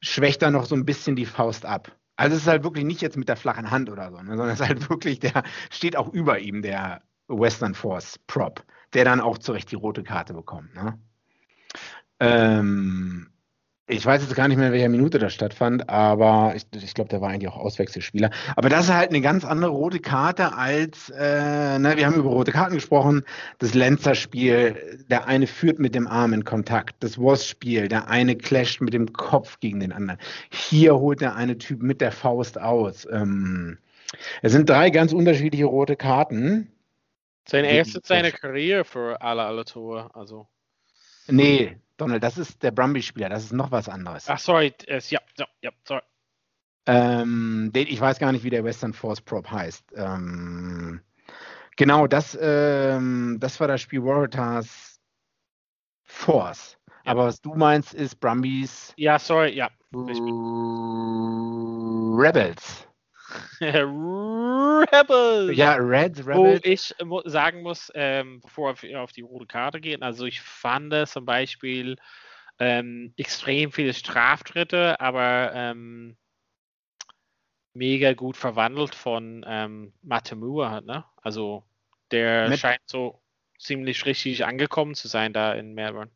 [0.00, 1.96] schwächt er noch so ein bisschen die Faust ab.
[2.16, 4.50] Also es ist halt wirklich nicht jetzt mit der flachen Hand oder so, ne, sondern
[4.50, 9.20] es ist halt wirklich, der steht auch über ihm, der Western Force Prop, der dann
[9.20, 10.74] auch zurecht die rote Karte bekommt.
[10.74, 10.98] Ne?
[12.20, 13.31] Ähm,
[13.92, 17.10] ich weiß jetzt gar nicht mehr, in welcher Minute das stattfand, aber ich, ich glaube,
[17.10, 18.30] der war eigentlich auch Auswechselspieler.
[18.56, 22.30] Aber das ist halt eine ganz andere rote Karte als, äh, ne, wir haben über
[22.30, 23.24] rote Karten gesprochen,
[23.58, 28.80] das Lenzer-Spiel, der eine führt mit dem Arm in Kontakt, das Was-Spiel, der eine clasht
[28.80, 30.18] mit dem Kopf gegen den anderen.
[30.50, 33.06] Hier holt der eine Typ mit der Faust aus.
[33.10, 33.78] Ähm,
[34.42, 36.72] es sind drei ganz unterschiedliche rote Karten.
[37.46, 40.46] Sein erstes seine Karriere für alle, alle Tore, also.
[41.28, 44.28] Nee, Donald, das ist der Brumby-Spieler, das ist noch was anderes.
[44.28, 46.02] Ach, sorry, es, ja, ja, ja, sorry.
[46.86, 49.92] Ähm, den, ich weiß gar nicht, wie der Western Force Prop heißt.
[49.94, 51.00] Ähm,
[51.76, 55.00] Genau, das, ähm, das war das Spiel Waratahs
[56.02, 56.76] Force.
[57.04, 57.12] Ja.
[57.12, 58.92] Aber was du meinst, ist Brumbies.
[58.96, 59.70] Ja, sorry, ja.
[62.18, 62.86] Rebels.
[63.60, 65.56] Rebels.
[65.56, 66.36] Ja, Reds, Rebels.
[66.36, 70.94] Wo ich sagen muss, ähm, bevor wir auf die rote Karte gehen, also ich fand
[71.08, 71.96] zum Beispiel
[72.58, 76.16] ähm, extrem viele Straftritte, aber ähm,
[77.74, 81.04] mega gut verwandelt von ähm, Matamua, ne?
[81.16, 81.64] Also
[82.10, 83.20] der Mit scheint so
[83.58, 86.10] ziemlich richtig angekommen zu sein da in Melbourne.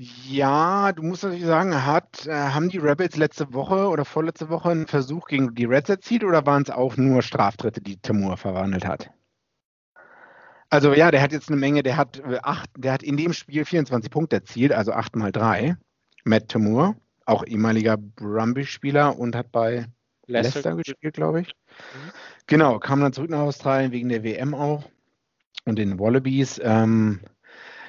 [0.00, 4.70] Ja, du musst natürlich sagen, hat, äh, haben die Rebels letzte Woche oder vorletzte Woche
[4.70, 8.86] einen Versuch gegen die Reds erzielt oder waren es auch nur Straftritte, die Tamur verwandelt
[8.86, 9.10] hat?
[10.70, 13.32] Also ja, der hat jetzt eine Menge, der hat äh, acht, der hat in dem
[13.32, 15.76] Spiel 24 Punkte erzielt, also 8 mal 3.
[16.22, 16.94] Matt Tamur,
[17.26, 19.86] auch ehemaliger Brumbies-Spieler und hat bei
[20.28, 21.48] Leicester, Leicester gespielt, glaube ich.
[21.48, 22.10] Mhm.
[22.46, 24.84] Genau, kam dann zurück nach Australien wegen der WM auch
[25.64, 26.60] und den Wallabies.
[26.62, 27.18] Ähm,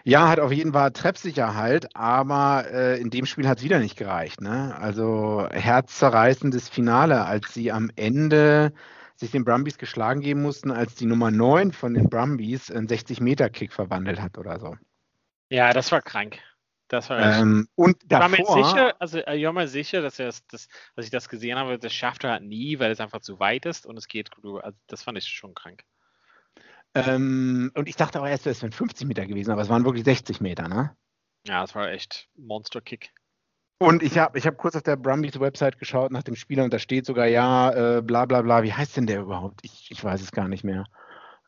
[0.09, 3.95] ja, hat auf jeden Fall Treffsicherheit, aber äh, in dem Spiel hat es wieder nicht
[3.95, 4.41] gereicht.
[4.41, 4.75] Ne?
[4.79, 8.73] Also herzzerreißendes Finale, als sie am Ende
[9.15, 13.71] sich den Brumbies geschlagen geben mussten, als die Nummer 9 von den Brumbies einen 60-Meter-Kick
[13.71, 14.75] verwandelt hat oder so.
[15.49, 16.39] Ja, das war krank.
[16.87, 20.17] Das war ähm, und davor, ich war mir sicher, also ich war mir sicher, dass
[20.17, 22.99] er das, das, als ich das gesehen habe, das schafft er halt nie, weil es
[22.99, 25.83] einfach zu weit ist und es geht, also das fand ich schon krank.
[26.95, 30.03] Ähm, und ich dachte auch erst, es wären 50 Meter gewesen, aber es waren wirklich
[30.03, 30.95] 60 Meter, ne?
[31.45, 33.11] Ja, es war echt Monster-Kick.
[33.81, 36.73] Und ich habe ich hab kurz auf der Brumbies Website geschaut nach dem Spieler und
[36.73, 39.61] da steht sogar, ja, äh, bla bla bla, wie heißt denn der überhaupt?
[39.63, 40.83] Ich, ich weiß es gar nicht mehr.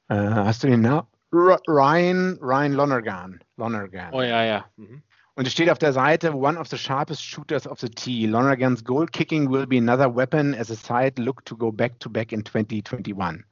[0.07, 1.07] Äh, hast du den Namen?
[1.33, 3.39] Ryan, Ryan Lonergan.
[3.57, 4.13] Lonergan.
[4.13, 4.65] Oh ja, ja.
[4.77, 5.01] Mhm.
[5.35, 8.27] Und es steht auf der Seite, one of the sharpest shooters of the T.
[8.27, 12.09] Lonergan's goal kicking will be another weapon as a side look to go back to
[12.09, 13.43] back in 2021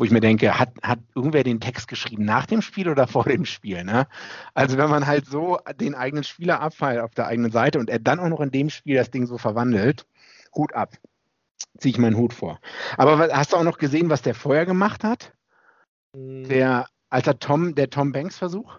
[0.00, 3.24] wo ich mir denke, hat, hat irgendwer den Text geschrieben nach dem Spiel oder vor
[3.24, 3.84] dem Spiel?
[3.84, 4.08] Ne?
[4.54, 7.98] Also wenn man halt so den eigenen Spieler abfeilt auf der eigenen Seite und er
[7.98, 10.06] dann auch noch in dem Spiel das Ding so verwandelt,
[10.54, 10.96] Hut ab.
[11.76, 12.60] Ziehe ich meinen Hut vor.
[12.96, 15.34] Aber hast du auch noch gesehen, was der vorher gemacht hat?
[16.16, 16.48] Hm.
[16.48, 18.78] Der, alter Tom, der Tom Banks Versuch?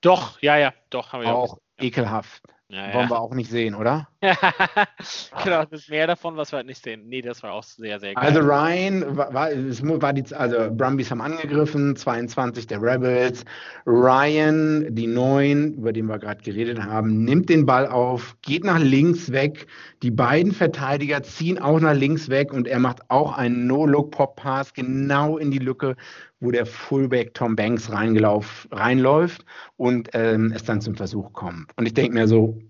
[0.00, 1.12] Doch, ja, ja, doch.
[1.12, 2.44] Haben wir auch, auch ekelhaft.
[2.68, 4.06] Ja, Wollen wir auch nicht sehen, oder?
[5.42, 7.02] genau, das ist mehr davon, was wir halt nicht sehen.
[7.06, 8.24] Nee, das war auch sehr, sehr geil.
[8.24, 13.44] Also Ryan, war, war die, also Brumbies haben angegriffen, 22 der Rebels.
[13.84, 18.78] Ryan, die 9, über den wir gerade geredet haben, nimmt den Ball auf, geht nach
[18.78, 19.66] links weg.
[20.04, 25.36] Die beiden Verteidiger ziehen auch nach links weg und er macht auch einen No-Look-Pop-Pass genau
[25.36, 25.96] in die Lücke,
[26.38, 29.44] wo der Fullback Tom Banks reinläuft
[29.76, 31.72] und ähm, es dann zum Versuch kommt.
[31.76, 32.60] Und ich denke mir so,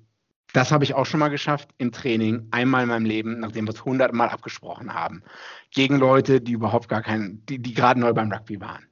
[0.52, 3.74] das habe ich auch schon mal geschafft im Training, einmal in meinem Leben, nachdem wir
[3.74, 5.22] es hundertmal abgesprochen haben,
[5.70, 8.86] gegen Leute, die überhaupt gar keinen, die, die gerade neu beim Rugby waren.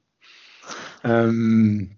[1.04, 1.96] Ähm,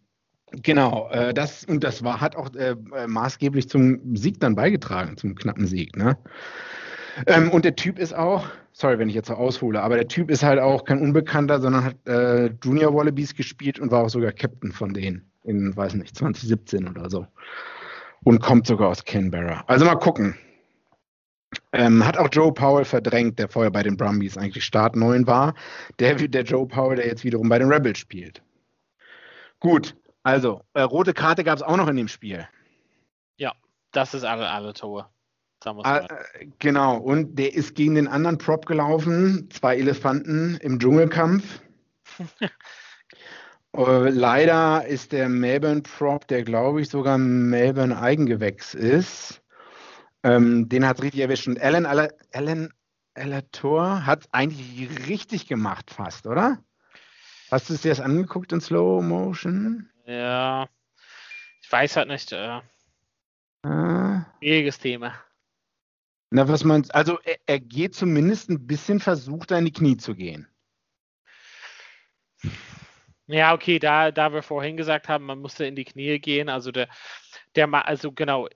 [0.51, 5.35] genau, äh, das und das war, hat auch äh, maßgeblich zum Sieg dann beigetragen, zum
[5.35, 5.97] knappen Sieg.
[5.97, 6.17] Ne?
[7.27, 10.31] Ähm, und der Typ ist auch, sorry, wenn ich jetzt so aushole, aber der Typ
[10.31, 14.33] ist halt auch kein Unbekannter, sondern hat äh, Junior Wallabies gespielt und war auch sogar
[14.33, 17.27] Captain von denen in, weiß nicht, 2017 oder so.
[18.25, 19.64] Und kommt sogar aus Canberra.
[19.66, 20.37] Also mal gucken.
[21.73, 25.55] Ähm, hat auch Joe Powell verdrängt, der vorher bei den Brumbies eigentlich Start 9 war.
[25.99, 28.43] Der, der Joe Powell, der jetzt wiederum bei den Rebels spielt.
[29.61, 32.49] Gut, also, äh, rote Karte gab es auch noch in dem Spiel.
[33.37, 33.53] Ja,
[33.91, 35.09] das ist alle, alle Tore.
[35.64, 41.61] Ah, äh, genau, und der ist gegen den anderen Prop gelaufen, zwei Elefanten im Dschungelkampf.
[43.77, 49.43] äh, leider ist der Melbourne Prop, der glaube ich sogar Melbourne Eigengewächs ist,
[50.23, 51.49] ähm, den hat es richtig erwischt.
[51.49, 51.87] Und Alan,
[52.33, 52.73] Alan
[53.14, 56.62] Alator hat es eigentlich richtig gemacht fast, oder?
[57.51, 59.91] Hast du es dir das angeguckt in Slow Motion?
[60.07, 60.68] Ja,
[61.61, 62.33] ich weiß halt nicht.
[62.33, 62.61] Äh,
[63.64, 64.25] ah.
[64.39, 65.14] Schwieriges Thema.
[66.31, 70.14] Na, was man, also er, er, geht zumindest ein bisschen versucht, in die Knie zu
[70.14, 70.49] gehen.
[73.27, 76.73] Ja, okay, da, da wir vorhin gesagt haben, man musste in die Knie gehen, also
[76.73, 76.89] der,
[77.55, 78.49] der, also genau,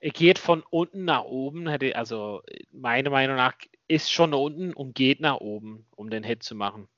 [0.00, 2.42] er geht von unten nach oben, hätte, also
[2.72, 3.54] meiner Meinung nach
[3.88, 6.88] ist schon unten und geht nach oben, um den Hit zu machen.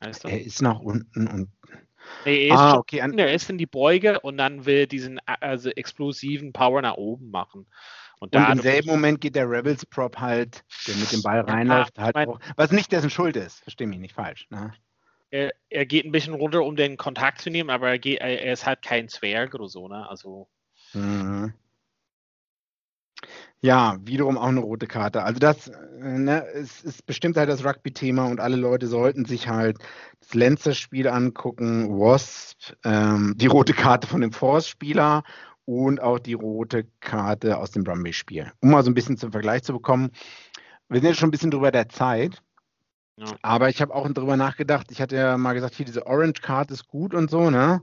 [0.00, 0.28] Weißt du?
[0.28, 1.50] Er ist nach unten und.
[2.24, 2.98] Nee, er, ist ah, okay.
[2.98, 7.66] er ist in die Beuge und dann will diesen also explosiven Power nach oben machen.
[8.20, 11.98] Und, und im selben Moment geht der Rebels Prop halt, der mit dem Ball reinläuft,
[11.98, 14.46] ja, halt auch, was nicht dessen Schuld ist, verstehe mich nicht falsch.
[14.50, 14.72] Ne?
[15.30, 18.52] Er, er, geht ein bisschen runter, um den Kontakt zu nehmen, aber er, geht, er
[18.52, 20.08] ist halt kein Zwerg oder so, ne?
[20.08, 20.48] Also.
[20.94, 21.52] Mhm.
[23.60, 25.22] Ja, wiederum auch eine rote Karte.
[25.22, 29.48] Also das äh, ne, ist, ist bestimmt halt das Rugby-Thema und alle Leute sollten sich
[29.48, 29.78] halt
[30.20, 35.24] das Lenzer-Spiel angucken, Wasp, ähm, die rote Karte von dem Force-Spieler
[35.64, 38.52] und auch die rote Karte aus dem Brumby-Spiel.
[38.60, 40.10] Um mal so ein bisschen zum Vergleich zu bekommen.
[40.88, 42.42] Wir sind jetzt schon ein bisschen drüber der Zeit.
[43.16, 43.26] Ja.
[43.42, 44.90] Aber ich habe auch darüber nachgedacht.
[44.90, 47.80] Ich hatte ja mal gesagt, hier diese Orange Card ist gut und so, ne?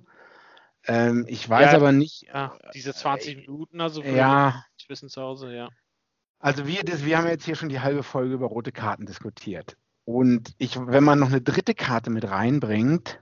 [0.86, 2.24] Ähm, ich weiß ja, aber nicht.
[2.24, 4.66] Ja, diese 20 äh, Minuten, also ja.
[4.88, 5.70] Wissen zu Hause, ja.
[6.40, 9.78] Also wir, das, wir haben jetzt hier schon die halbe Folge über rote Karten diskutiert.
[10.04, 13.22] Und ich, wenn man noch eine dritte Karte mit reinbringt,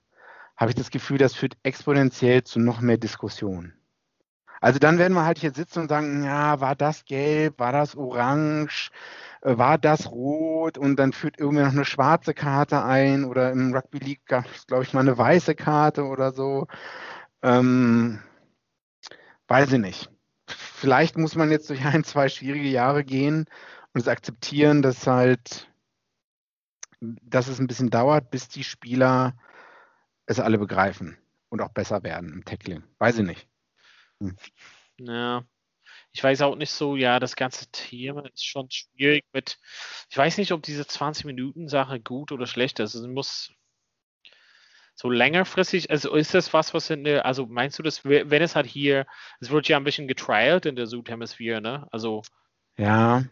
[0.57, 3.73] habe ich das Gefühl, das führt exponentiell zu noch mehr Diskussionen.
[4.61, 7.95] Also dann werden wir halt hier sitzen und sagen, ja, war das gelb, war das
[7.95, 8.91] orange,
[9.41, 13.73] äh, war das rot und dann führt irgendwie noch eine schwarze Karte ein oder im
[13.73, 16.67] Rugby League gab es, glaube ich, mal eine weiße Karte oder so.
[17.41, 18.21] Ähm,
[19.47, 20.11] weiß ich nicht.
[20.47, 23.45] Vielleicht muss man jetzt durch ein, zwei schwierige Jahre gehen
[23.93, 25.71] und es akzeptieren, dass halt,
[26.99, 29.33] dass es ein bisschen dauert, bis die Spieler
[30.27, 31.17] es alle begreifen
[31.49, 32.83] und auch besser werden im Tackling.
[32.99, 33.50] Weiß ich nicht.
[34.21, 34.37] Hm.
[34.99, 35.43] Ja,
[36.13, 39.57] ich weiß auch nicht so, ja, das ganze Thema ist schon schwierig mit,
[40.09, 42.95] ich weiß nicht, ob diese 20-Minuten-Sache gut oder schlecht ist.
[42.95, 43.51] Es muss,
[44.95, 48.55] so längerfristig, also ist das was, was in der, also meinst du das, wenn es
[48.55, 49.07] halt hier,
[49.39, 51.87] es wird ja ein bisschen getrialt in der Südhemisphäre, ne?
[51.91, 52.21] Also
[52.77, 53.23] ja.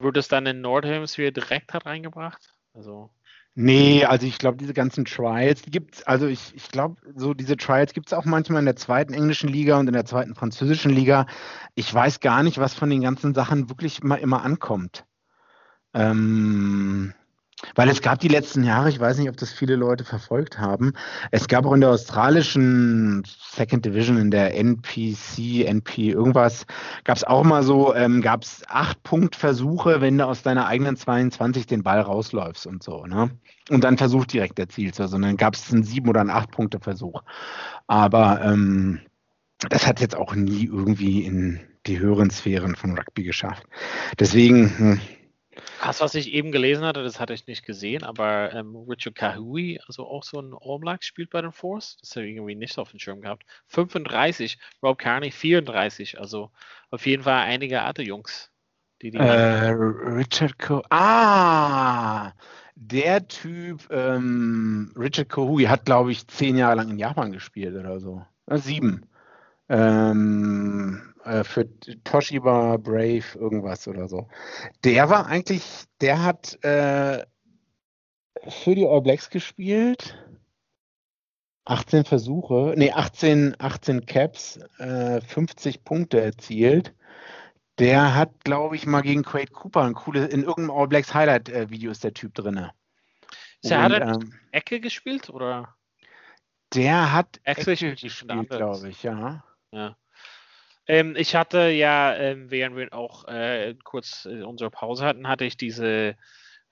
[0.00, 2.54] Wird es dann in Nordhemisphäre direkt halt reingebracht?
[2.72, 3.10] Also.
[3.54, 7.34] Nee, also ich glaube, diese ganzen Trials, die gibt es, also ich, ich glaube, so
[7.34, 10.36] diese Trials gibt es auch manchmal in der zweiten englischen Liga und in der zweiten
[10.36, 11.26] französischen Liga.
[11.74, 15.04] Ich weiß gar nicht, was von den ganzen Sachen wirklich immer, immer ankommt.
[15.92, 17.14] Ähm,
[17.74, 20.92] weil es gab die letzten Jahre, ich weiß nicht, ob das viele Leute verfolgt haben,
[21.30, 26.66] es gab auch in der australischen Second Division, in der NPC, NP irgendwas,
[27.04, 30.96] gab es auch mal so, ähm, gab es acht Punktversuche, wenn du aus deiner eigenen
[30.96, 33.30] 22 den Ball rausläufst und so, ne?
[33.70, 36.80] Und dann versucht direkt erzielst, also dann gab es einen sieben oder einen acht Punkte
[36.80, 37.22] Versuch.
[37.86, 39.00] Aber ähm,
[39.68, 43.64] das hat jetzt auch nie irgendwie in die höheren Sphären von Rugby geschafft.
[44.18, 45.00] Deswegen, hm,
[45.82, 49.80] das, was ich eben gelesen hatte, das hatte ich nicht gesehen, aber ähm, Richard Kahui,
[49.86, 51.96] also auch so ein All Black, spielt bei den Force.
[52.00, 53.44] Das habe ich irgendwie nicht auf dem Schirm gehabt.
[53.66, 56.50] 35, Rob Carney 34, also
[56.90, 58.50] auf jeden Fall einige alte Jungs.
[59.02, 60.82] Die, die äh, Richard Kahui.
[60.90, 62.32] Ah!
[62.74, 68.00] Der Typ, ähm, Richard Kahui, hat, glaube ich, zehn Jahre lang in Japan gespielt oder
[68.00, 68.24] so.
[68.46, 69.06] Äh, sieben.
[69.68, 71.68] Ähm, äh, für
[72.04, 74.28] Toshiba Brave irgendwas oder so.
[74.84, 75.62] Der war eigentlich,
[76.00, 77.24] der hat äh,
[78.48, 80.18] für die All Blacks gespielt.
[81.64, 86.94] 18 Versuche, nee, 18, 18 Caps, äh, 50 Punkte erzielt.
[87.78, 91.90] Der hat, glaube ich, mal gegen Quade Cooper ein cooles, in irgendeinem All Blacks Highlight-Video
[91.90, 92.68] ist der Typ drin.
[93.64, 95.74] Der hat ähm, Ecke gespielt, oder?
[96.74, 99.44] Der hat Ecke, Ecke gespielt, glaube ich, ja.
[99.70, 99.96] Ja.
[100.88, 105.44] Ähm, ich hatte ja, ähm, während wir auch äh, kurz äh, unsere Pause hatten, hatte
[105.44, 106.16] ich diese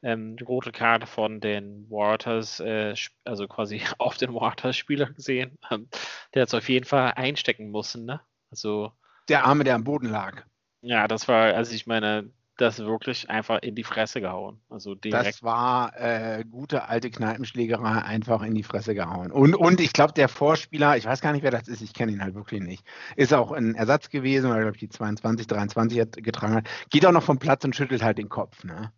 [0.03, 2.95] ähm, rote Karte von den Waters, äh,
[3.25, 5.59] also quasi auf den Waters-Spieler gesehen.
[5.71, 5.89] Ähm,
[6.35, 8.21] der hat es auf jeden Fall einstecken müssen, ne?
[8.51, 8.93] Also.
[9.29, 10.45] Der Arme, der am Boden lag.
[10.81, 14.61] Ja, das war, also ich meine, das wirklich einfach in die Fresse gehauen.
[14.71, 15.27] Also direkt.
[15.27, 19.31] Das war äh, gute alte Kneipenschlägerei, einfach in die Fresse gehauen.
[19.31, 22.13] Und, und ich glaube, der Vorspieler, ich weiß gar nicht, wer das ist, ich kenne
[22.13, 22.85] ihn halt wirklich nicht,
[23.17, 26.69] ist auch ein Ersatz gewesen, weil er, glaube ich, die 22, 23 hat, getragen hat.
[26.91, 28.65] Geht auch noch vom Platz und schüttelt halt den Kopf.
[28.65, 28.93] Ne?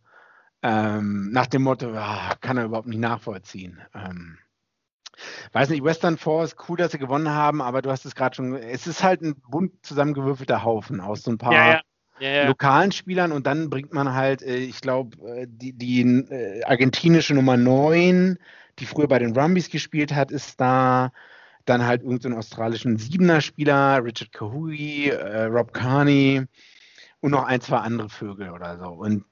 [0.63, 3.81] Ähm, nach dem Motto, ah, kann er überhaupt nicht nachvollziehen.
[3.95, 4.39] Ähm,
[5.53, 8.55] weiß nicht, Western Force, cool, dass sie gewonnen haben, aber du hast es gerade schon,
[8.55, 11.81] es ist halt ein bunt zusammengewürfelter Haufen aus so ein paar ja, ja
[12.21, 16.63] ja, lokalen Spielern und dann bringt man halt, äh, ich glaube, äh, die, die äh,
[16.65, 18.39] argentinische Nummer 9,
[18.79, 21.13] die früher bei den Rumbies gespielt hat, ist da.
[21.65, 26.47] Dann halt irgendeinen so australischen Siebener-Spieler, Richard Kahui, äh, Rob Carney
[27.21, 28.89] und noch ein, zwei andere Vögel oder so.
[28.89, 29.25] Und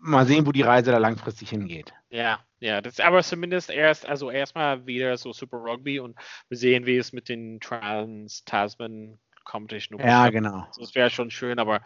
[0.00, 1.92] mal sehen, wo die Reise da langfristig hingeht.
[2.10, 6.16] Ja, ja, das ist aber zumindest erst, also erstmal wieder so Super Rugby und
[6.48, 9.18] wir sehen, wie es mit den Trans Tasman
[9.48, 9.98] Competition.
[9.98, 10.66] Ja, genau.
[10.78, 11.80] Das wäre schon schön, aber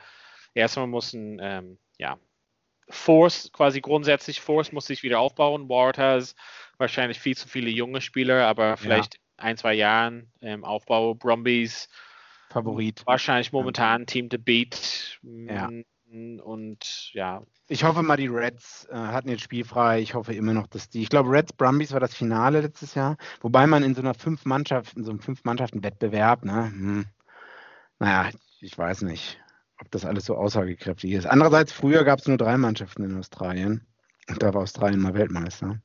[0.53, 2.19] erstmal muss ein, ähm, ja,
[2.89, 5.69] Force, quasi grundsätzlich Force muss sich wieder aufbauen.
[5.97, 6.35] Has
[6.77, 9.21] wahrscheinlich viel zu viele junge Spieler, aber vielleicht ja.
[9.39, 11.15] ein, zwei Jahren ähm, Aufbau.
[11.15, 11.89] Brumbies
[12.51, 13.03] Favorit.
[13.07, 14.07] Wahrscheinlich momentan ja.
[14.07, 15.19] Team to beat.
[15.23, 15.71] Ja.
[16.11, 17.43] Und ja.
[17.69, 20.01] Ich hoffe mal, die Reds äh, hatten jetzt spielfrei.
[20.01, 21.01] Ich hoffe immer noch, dass die.
[21.01, 23.17] Ich glaube, Reds Brumbies war das Finale letztes Jahr.
[23.41, 27.07] Wobei man in so einer fünf Mannschaften, so einem fünf Mannschaften Wettbewerb, ne, hm,
[28.03, 28.31] naja,
[28.61, 29.39] ich weiß nicht,
[29.81, 31.25] ob das alles so aussagekräftig ist.
[31.25, 33.87] Andererseits, früher gab es nur drei Mannschaften in Australien.
[34.29, 35.81] Und da war Australien mal Weltmeister.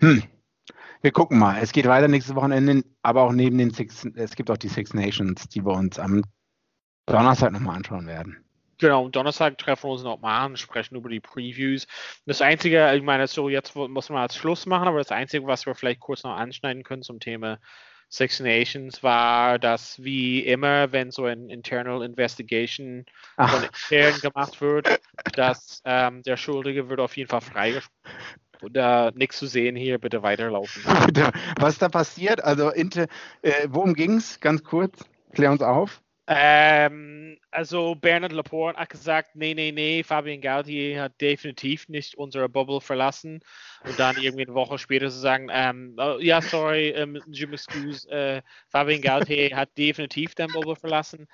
[0.00, 0.22] Hm.
[1.02, 1.58] Wir gucken mal.
[1.60, 4.94] Es geht weiter nächstes Wochenende, aber auch neben den Six, es gibt auch die Six
[4.94, 6.24] Nations, die wir uns am
[7.04, 8.42] Donnerstag nochmal anschauen werden.
[8.78, 11.86] Genau, am Donnerstag treffen wir uns nochmal an, sprechen über die Previews.
[12.24, 15.66] Das Einzige, ich meine, so jetzt muss man als Schluss machen, aber das Einzige, was
[15.66, 17.58] wir vielleicht kurz noch anschneiden können zum Thema
[18.10, 23.06] Six Nations war, dass wie immer, wenn so ein Internal Investigation
[23.36, 23.50] Ach.
[23.50, 25.00] von intern gemacht wird,
[25.34, 28.20] dass ähm, der Schuldige wird auf jeden Fall freigesprochen.
[28.62, 30.82] Oder nichts zu sehen hier, bitte weiterlaufen.
[31.58, 32.44] Was da passiert?
[32.44, 33.06] Also, äh,
[33.68, 34.38] worum ging es?
[34.40, 34.98] Ganz kurz,
[35.32, 36.02] klär uns auf.
[36.32, 42.48] Ähm, also Bernard Laporte hat gesagt, nee, nee, nee, Fabian Gautier hat definitiv nicht unsere
[42.48, 43.40] Bubble verlassen.
[43.84, 48.08] Und dann irgendwie eine Woche später zu sagen, ähm, oh, ja, sorry, ähm, je m'excuse,
[48.10, 51.26] äh, Fabian Gautier hat definitiv den Bubble verlassen.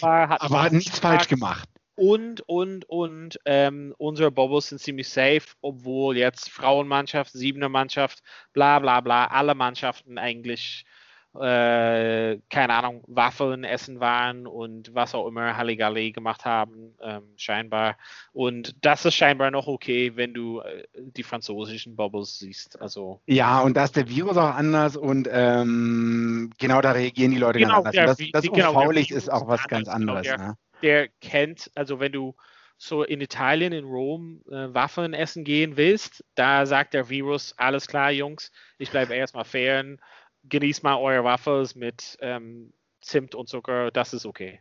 [0.00, 1.68] Aber hat, aber hat nichts falsch gemacht.
[1.94, 8.22] Und, und, und ähm, unsere Bubbles sind ziemlich safe, obwohl jetzt Frauenmannschaft, siebener Mannschaft,
[8.54, 10.86] bla bla bla, alle Mannschaften eigentlich
[11.34, 17.96] äh, keine Ahnung, Waffeln essen waren und was auch immer Halligalli gemacht haben, ähm, scheinbar.
[18.32, 22.80] Und das ist scheinbar noch okay, wenn du äh, die französischen Bubbles siehst.
[22.82, 27.38] Also ja, und da ist der Virus auch anders und ähm, genau da reagieren die
[27.38, 28.18] Leute genau, ganz anders.
[28.18, 30.22] Das, das genau, ist auch was ganz genau, anderes.
[30.26, 30.56] Der, ne?
[30.82, 32.34] der, kennt, also wenn du
[32.76, 37.86] so in Italien, in Rom, äh, Waffeln essen gehen willst, da sagt der Virus, alles
[37.86, 39.98] klar, Jungs, ich bleibe erstmal fern
[40.44, 44.60] genießt mal eure Waffels mit ähm, Zimt und Zucker, das ist okay.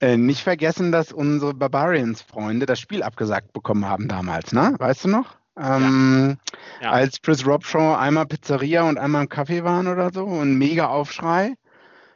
[0.00, 4.74] Äh, nicht vergessen, dass unsere Barbarians-Freunde das Spiel abgesagt bekommen haben damals, ne?
[4.78, 5.36] Weißt du noch?
[5.56, 6.38] Ähm,
[6.80, 6.86] ja.
[6.86, 6.90] Ja.
[6.92, 10.88] Als Chris Rob Show einmal Pizzeria und einmal im Kaffee waren oder so, ein mega
[10.88, 11.54] Aufschrei.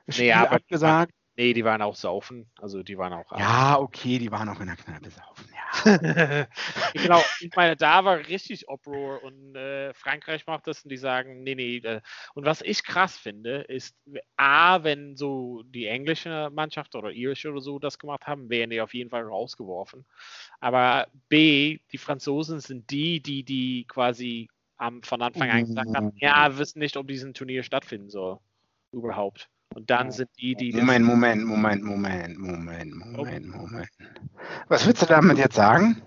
[0.09, 1.13] Spiel nee, abgesagt.
[1.37, 2.47] Nee, die waren auch saufen.
[2.59, 3.39] Also die waren auch.
[3.39, 5.76] Ja, okay, die waren auch in der Kneipe saufen, ja.
[6.95, 11.43] genau, ich meine, da war richtig Uproar und äh, Frankreich macht das und die sagen,
[11.43, 11.77] nee, nee.
[11.77, 12.01] Äh.
[12.35, 13.97] Und was ich krass finde, ist,
[14.37, 18.81] A, wenn so die englische Mannschaft oder irische oder so das gemacht haben, wären die
[18.81, 20.05] auf jeden Fall rausgeworfen.
[20.61, 26.13] Aber B, die Franzosen sind die, die, die quasi am, von Anfang an gesagt haben,
[26.17, 28.39] ja, wir wissen nicht, ob dieses Turnier stattfinden soll.
[28.93, 29.49] Überhaupt.
[29.75, 30.73] Und dann sind die, die.
[30.73, 33.89] Moment, Moment, Moment, Moment, Moment, Moment, Moment.
[34.69, 36.03] Was willst du damit jetzt sagen?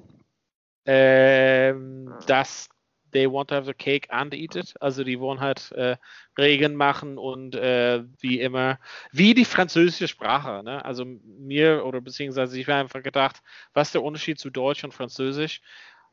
[0.86, 2.70] Ähm, dass
[3.12, 4.74] they want to have the cake and eat it.
[4.80, 5.98] Also die wollen halt äh,
[6.38, 8.80] Regen machen und äh, wie immer,
[9.12, 10.64] wie die französische Sprache.
[10.64, 10.84] Ne?
[10.84, 13.42] Also mir oder beziehungsweise ich habe einfach gedacht,
[13.74, 15.62] was ist der Unterschied zu Deutsch und Französisch?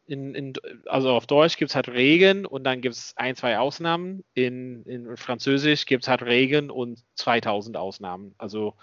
[0.07, 0.52] In, in,
[0.86, 4.24] also auf Deutsch gibt es halt Regen und dann gibt es ein, zwei Ausnahmen.
[4.34, 8.34] In, in Französisch gibt es halt Regen und 2000 Ausnahmen.
[8.38, 8.74] Also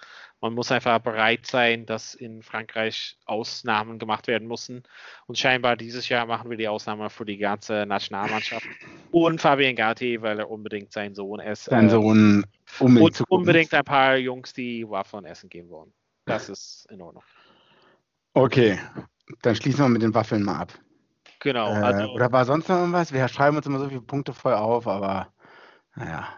[0.41, 4.83] man muss einfach bereit sein, dass in Frankreich Ausnahmen gemacht werden müssen.
[5.25, 8.67] Und scheinbar dieses Jahr machen wir die Ausnahme für die ganze Nationalmannschaft.
[9.11, 11.65] Und Fabien Gatti, weil er unbedingt sein Sohn ist.
[11.65, 12.45] Sein Sohn
[12.79, 13.21] unbedingt.
[13.21, 15.93] Und unbedingt ein paar Jungs, die Waffeln essen gehen wollen.
[16.25, 17.23] Das ist in Ordnung.
[18.33, 18.79] Okay,
[19.41, 20.73] dann schließen wir mit den Waffeln mal ab.
[21.43, 21.73] Genau.
[21.73, 23.11] Äh, also, oder war sonst noch irgendwas?
[23.11, 25.33] Wir schreiben uns immer so viele Punkte voll auf, aber
[25.95, 26.29] naja.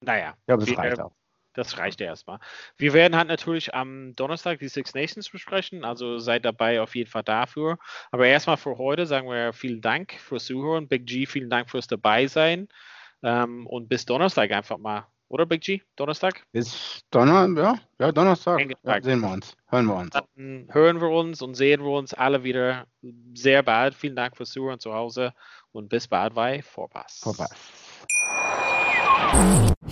[0.00, 0.34] Naja.
[0.40, 1.12] Ich glaube, das reicht auch.
[1.52, 2.38] Das reicht erstmal.
[2.76, 7.10] Wir werden halt natürlich am Donnerstag die Six Nations besprechen, also seid dabei auf jeden
[7.10, 7.78] Fall dafür.
[8.12, 10.86] Aber erstmal für heute sagen wir vielen Dank fürs Zuhören.
[10.86, 12.68] Big G, vielen Dank fürs Dabeisein.
[13.22, 15.06] Ähm, und bis Donnerstag einfach mal.
[15.30, 15.80] Oder Big G?
[15.94, 16.42] Donnerstag?
[16.50, 18.60] Bis Donnerstag, ja, ja, Donnerstag.
[18.82, 20.10] Ja, sehen wir uns, hören wir uns.
[20.10, 22.86] Dann hören wir uns und sehen wir uns alle wieder
[23.34, 23.94] sehr bald.
[23.94, 25.32] Vielen Dank fürs Zuhören zu Hause
[25.70, 27.20] und bis bald bei Vorpass.
[27.22, 27.50] Vorpass.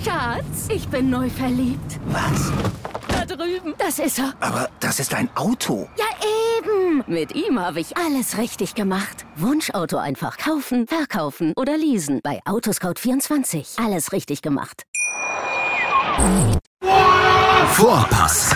[0.03, 2.01] Schatz, ich bin neu verliebt.
[2.07, 2.53] Was?
[3.07, 3.75] Da drüben.
[3.79, 4.35] Das ist er.
[4.41, 5.89] Aber das ist ein Auto.
[5.97, 6.07] Ja,
[6.69, 7.05] eben.
[7.07, 9.27] Mit ihm habe ich alles richtig gemacht.
[9.37, 12.21] Wunschauto einfach kaufen, verkaufen oder leasen.
[12.23, 13.85] Bei Autoscout24.
[13.85, 14.85] Alles richtig gemacht.
[17.73, 18.55] Vorpass,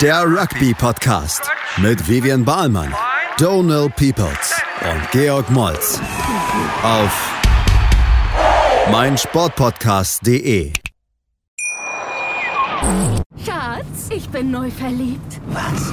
[0.00, 2.94] der Rugby-Podcast mit Vivian Bahlmann,
[3.38, 6.00] Donal Peoples und Georg Moltz
[6.82, 7.30] auf
[8.90, 10.72] meinsportpodcast.de.
[13.44, 15.40] Schatz, ich bin neu verliebt.
[15.48, 15.92] Was?